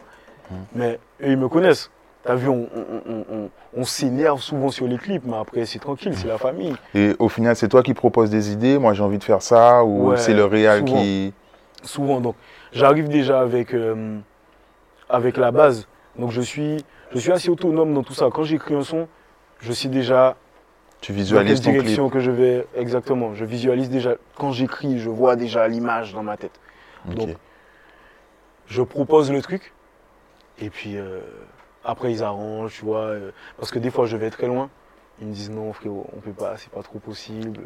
[0.74, 1.90] Mais eux, ils me connaissent.
[2.24, 5.78] T'as vu, on, on- on- on- on s'énerve souvent sur les clips, mais après c'est
[5.78, 6.74] tranquille, c'est la famille.
[6.94, 8.78] Et au final, c'est toi qui proposes des idées.
[8.78, 9.84] Moi, j'ai envie de faire ça.
[9.84, 11.00] Ou Ouais, c'est le réal souvent.
[11.00, 11.32] qui.
[11.84, 12.34] Souvent, donc
[12.72, 14.18] j'arrive déjà avec, euh,
[15.08, 15.86] avec la base.
[16.18, 16.78] Donc je suis,
[17.12, 18.28] je suis assez autonome dans tout ça.
[18.32, 19.06] Quand j'écris un son,
[19.60, 20.36] je sais déjà
[21.01, 21.82] Tu dans visualises quelle ton clip.
[21.82, 23.34] direction que je vais exactement.
[23.34, 26.59] Je visualise déjà quand j'écris, je vois déjà l'image dans ma tête.
[27.07, 27.36] Donc
[28.66, 29.72] je propose le truc
[30.61, 31.20] et puis euh,
[31.84, 33.01] après ils arrangent, tu vois.
[33.07, 34.70] euh, parce que des fois je vais très loin.
[35.20, 37.61] Ils me disent non frérot, on peut pas, c'est pas trop possible.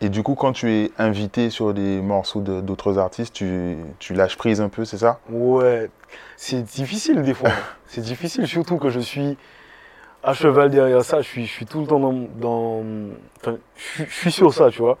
[0.00, 4.12] Et du coup, quand tu es invité sur des morceaux de- d'autres artistes, tu, tu
[4.12, 5.20] lâches prise un peu, c'est ça?
[5.30, 5.88] Ouais,
[6.36, 7.50] c'est difficile des fois.
[7.86, 9.38] c'est difficile surtout que je suis
[10.26, 11.22] à cheval derrière ça.
[11.22, 12.82] Je suis, je suis tout le temps dans, dans-
[13.40, 14.98] enfin, je, suis- je suis sur ça, tu vois.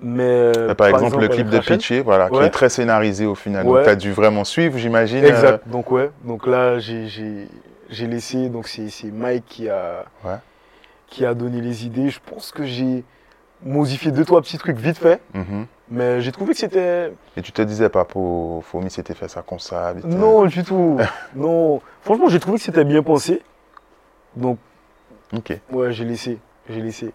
[0.00, 3.66] Mais euh, Par, exemple, le clip de Pitché, voilà, qui est très scénarisé au final.
[3.66, 3.74] Ouais.
[3.78, 5.24] Donc, tu as dû vraiment suivre, j'imagine.
[5.24, 5.66] Exact.
[5.68, 6.10] Donc ouais.
[6.24, 7.48] Donc là, j'ai-
[8.06, 8.48] laissé.
[8.48, 10.36] Donc c'est Mike qui a Ouais.
[11.08, 12.10] qui a donné les idées.
[12.10, 13.04] Je pense que j'ai
[13.64, 15.66] modifié deux trois petits trucs vite fait, euh, mhm.
[15.90, 19.42] mais j'ai trouvé que c'était Et tu te disais pas, pour Fomi s'était fait ça
[19.42, 19.92] comme ça.
[19.94, 20.96] vite, euh, non du tout.
[21.34, 21.80] non.
[22.02, 23.42] Franchement, j'ai trouvé que c'était bien pensé.
[24.36, 24.58] Donc
[25.34, 25.58] Ok.
[25.70, 26.38] ouais, j'ai laissé.
[26.68, 27.12] J'ai laissé.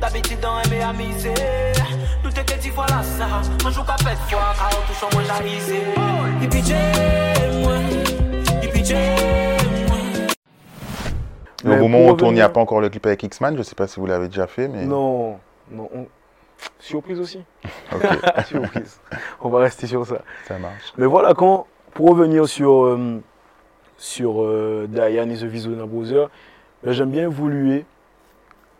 [0.00, 1.32] D'habitude on aime amuser
[2.22, 3.26] Tout est que tu vois là ça
[3.66, 5.72] Un jour qu'à pète fois Car tout son moi j'arrive
[6.42, 6.62] Et puis
[7.62, 7.74] moi
[8.62, 8.82] Et puis
[9.88, 9.96] moi
[11.64, 13.22] Et au Mais moment où on tourne, il n'y a pas encore le clip avec
[13.22, 13.56] X-Man.
[13.56, 14.84] Je sais pas si vous l'avez déjà fait, mais.
[14.84, 15.38] Non,
[15.70, 15.88] non.
[15.94, 16.06] on-
[16.78, 17.42] Surprise aussi.
[17.94, 18.02] Ok,
[18.46, 19.00] Surprise.
[19.40, 20.18] On va rester sur ça.
[20.46, 20.92] ça marche.
[20.98, 23.22] Mais voilà, quand, pour revenir sur, euh,
[23.96, 26.26] sur euh, Diane et The Vision Browser,
[26.82, 27.84] ben, j'aime bien évoluer.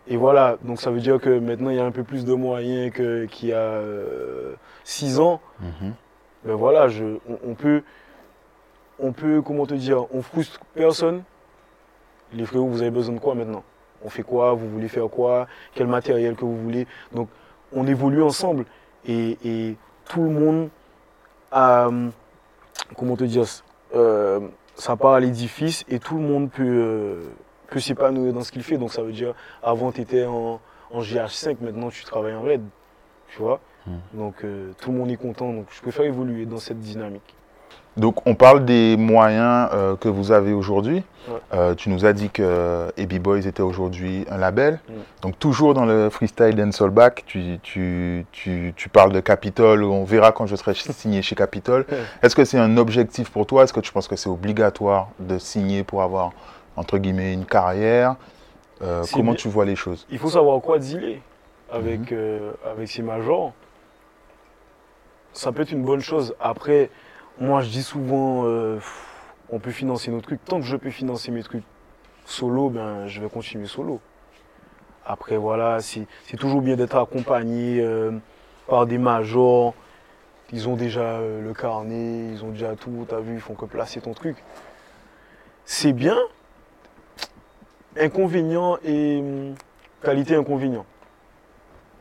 [0.07, 2.33] Et voilà, donc ça veut dire que maintenant il y a un peu plus de
[2.33, 3.81] moyens qu'il y a
[4.85, 5.41] 6 ans.
[5.59, 5.93] Mhm.
[6.45, 7.83] Ben voilà, je, on, on peut,
[8.99, 11.23] on peut, comment te dire, on frustre personne.
[12.33, 13.63] Les frérots, vous avez besoin de quoi maintenant?
[14.03, 14.53] On fait quoi?
[14.53, 15.47] Vous voulez faire quoi?
[15.73, 16.87] Quel matériel que vous voulez?
[17.13, 17.29] Donc,
[17.73, 18.65] on évolue ensemble
[19.05, 20.69] et, et tout le monde
[21.51, 22.11] a, hum,
[22.97, 23.43] comment te dire,
[23.95, 24.39] euh,
[24.77, 27.23] ça part à l'édifice et tout le monde peut, euh,
[27.67, 28.77] peut s'épanouir dans ce qu'il fait.
[28.77, 30.59] Donc, ça veut dire, avant, tu étais en,
[30.91, 32.61] en GH5, maintenant, tu travailles en RAID.
[33.29, 33.59] Tu vois
[34.13, 37.35] donc euh, tout le monde est content, donc je préfère évoluer dans cette dynamique.
[37.97, 41.03] Donc on parle des moyens euh, que vous avez aujourd'hui.
[41.27, 41.39] Ouais.
[41.53, 44.79] Euh, tu nous as dit que Heavy Boys était aujourd'hui un label.
[44.87, 44.93] Mm.
[45.23, 50.03] Donc toujours dans le freestyle dancehall back, tu, tu, tu, tu parles de Capitol, on
[50.05, 51.85] verra quand je serai signé chez Capitol.
[51.91, 51.97] Ouais.
[52.21, 53.63] Est-ce que c'est un objectif pour toi?
[53.63, 56.31] Est-ce que tu penses que c'est obligatoire de signer pour avoir,
[56.75, 58.15] entre guillemets, une carrière?
[58.81, 59.35] Euh, Comment bien.
[59.35, 60.05] tu vois les choses?
[60.09, 61.21] Il faut savoir quoi dealer
[61.71, 63.53] avec, euh, avec ces majors.
[65.33, 66.35] Ça peut être une bonne chose.
[66.39, 66.89] Après,
[67.39, 68.79] moi je dis souvent, euh,
[69.49, 70.43] on peut financer nos trucs.
[70.45, 71.63] Tant que je peux financer mes trucs
[72.25, 73.99] solo, ben, je vais continuer solo.
[75.05, 76.05] Après, voilà, c'est
[76.37, 78.11] toujours bien d'être accompagné euh,
[78.67, 79.73] par des majors.
[80.51, 83.65] Ils ont déjà euh, le carnet, ils ont déjà tout, t'as vu, ils font que
[83.65, 84.43] placer ton truc.
[85.65, 86.17] C'est bien.
[87.99, 89.55] Inconvénient et hum,
[90.03, 90.85] qualité inconvénient.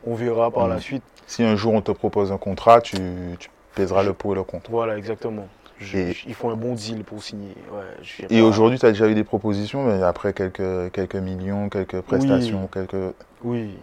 [0.06, 0.80] On verra par la Mhm.
[0.80, 1.02] suite.
[1.26, 2.96] Si un jour on te propose un contrat, tu,
[3.38, 4.70] tu pèseras le pour et le contre.
[4.70, 5.46] Voilà, exactement.
[5.78, 7.54] Je- Et- ils font un bon deal pour signer.
[7.70, 8.44] Ouais, Et pas.
[8.46, 13.14] aujourd'hui, tu as déjà eu des propositions, mais après quelques, quelques millions, quelques prestations, quelques...
[13.44, 13.76] Oui,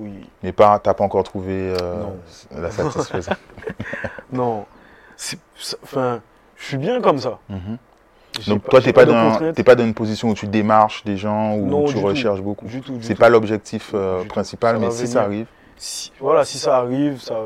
[0.00, 0.10] oui.
[0.42, 2.16] mais pas, t'as pas encore trouvé euh, Non.
[2.60, 3.36] la satisfaisance.
[4.32, 4.66] Non,
[5.82, 6.20] enfin,
[6.56, 7.38] je suis bien comme ça.
[7.48, 7.78] Mhm.
[8.46, 9.06] Donc toi, j'ai t'es pas,
[9.54, 12.00] t'es pas dans une position où tu démarches des gens, où Non, tu tout.
[12.02, 12.66] recherches beaucoup.
[12.66, 13.20] Du tout, C'est tout.
[13.20, 15.12] pas l'objectif euh, principal, mais si venir.
[15.12, 17.36] ça arrive, Si- voilà, si ça arrive, ça,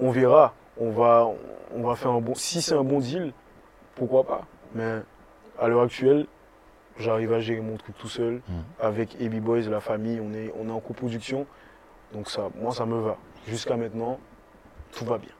[0.00, 0.54] on verra.
[0.80, 1.28] On va,
[1.74, 2.34] on va faire un bon.
[2.34, 3.32] Si c'est un bon deal,
[3.96, 4.42] pourquoi pas.
[4.74, 5.00] Mais
[5.58, 6.26] à l'heure actuelle,
[6.98, 8.62] j'arrive à gérer mon truc tout seul Mhm.
[8.80, 10.20] avec Heavy Boys, la famille.
[10.20, 11.46] On est, on est en coproduction,
[12.12, 13.16] donc ça, moi, ça me va.
[13.46, 14.18] Jusqu'à maintenant,
[14.92, 15.30] tout va bien.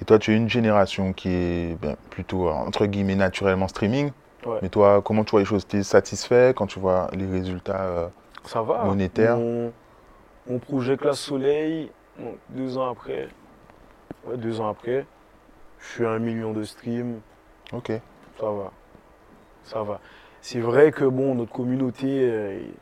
[0.00, 4.12] et toi, tu es une génération qui est ben, plutôt, euh, entre guillemets, naturellement streaming.
[4.46, 4.58] Ouais.
[4.62, 5.66] Mais toi, comment tu vois les choses?
[5.66, 8.08] Tu es satisfait quand tu vois les résultats euh,
[8.46, 8.84] Ça va.
[8.84, 9.36] Monétaire.
[9.36, 9.72] Mon,
[10.48, 11.90] mon projet Classe Soleil,
[12.48, 13.28] deux ans après,
[14.26, 15.06] ouais, deux ans après,
[15.78, 17.20] je suis à un million de streams.
[17.72, 17.92] Ok.
[18.38, 18.72] Ça va.
[19.64, 20.00] Ça va.
[20.40, 22.72] C'est vrai que bon, notre communauté, euh, il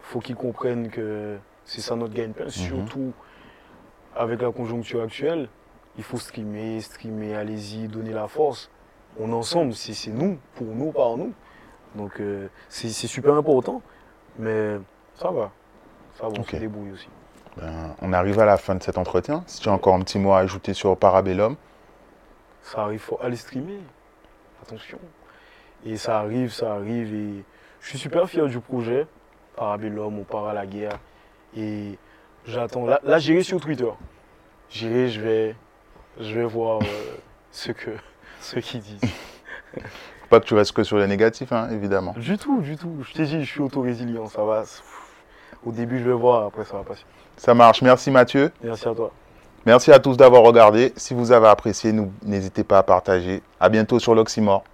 [0.00, 3.12] faut qu'ils comprennent que c'est ça notre gagne-pain, surtout
[4.14, 5.48] avec la conjoncture actuelle.
[5.96, 8.70] Il faut streamer, streamer, allez-y, donner la force.
[9.18, 11.32] On est ensemble, c'est nous, pour nous, par nous.
[11.94, 13.82] Donc euh, c'est super important,
[14.38, 14.78] mais
[15.14, 15.50] ça va.
[16.14, 17.08] Ça va, on se débrouille aussi.
[17.56, 19.44] Ben, on arrive à la fin de cet entretien.
[19.46, 21.56] Si tu as encore un petit mot à ajouter sur Parabellum,
[22.62, 23.80] Ça arrive, faut aller streamer.
[24.62, 24.98] Attention.
[25.84, 27.14] Et ça arrive, ça arrive.
[27.14, 27.44] Et
[27.80, 29.06] je suis super fier du projet.
[29.56, 30.98] Parabellum, on part à la guerre.
[31.56, 31.98] Et
[32.46, 32.86] j'attends.
[32.86, 33.90] Là, là j'irai sur Twitter.
[34.70, 35.56] J'irai, je vais,
[36.18, 37.16] je vais voir euh,
[37.50, 37.90] ce que
[38.40, 39.00] ce qu'ils disent.
[40.30, 42.14] pas que tu restes que sur les négatifs, hein, évidemment.
[42.16, 43.02] Du tout, du tout.
[43.02, 44.26] Je t'ai dit, je suis auto-résilient.
[44.26, 44.64] Ça va.
[45.64, 46.46] Au début, je vais voir.
[46.46, 47.04] Après, ça va passer.
[47.36, 47.82] Ça marche.
[47.82, 48.52] Merci Mathieu.
[48.62, 49.10] Merci à toi.
[49.64, 50.92] Merci à tous d'avoir regardé.
[50.96, 51.94] Si vous avez apprécié,
[52.24, 53.42] n'hésitez pas à partager.
[53.60, 54.64] À bientôt sur l'Oxymore.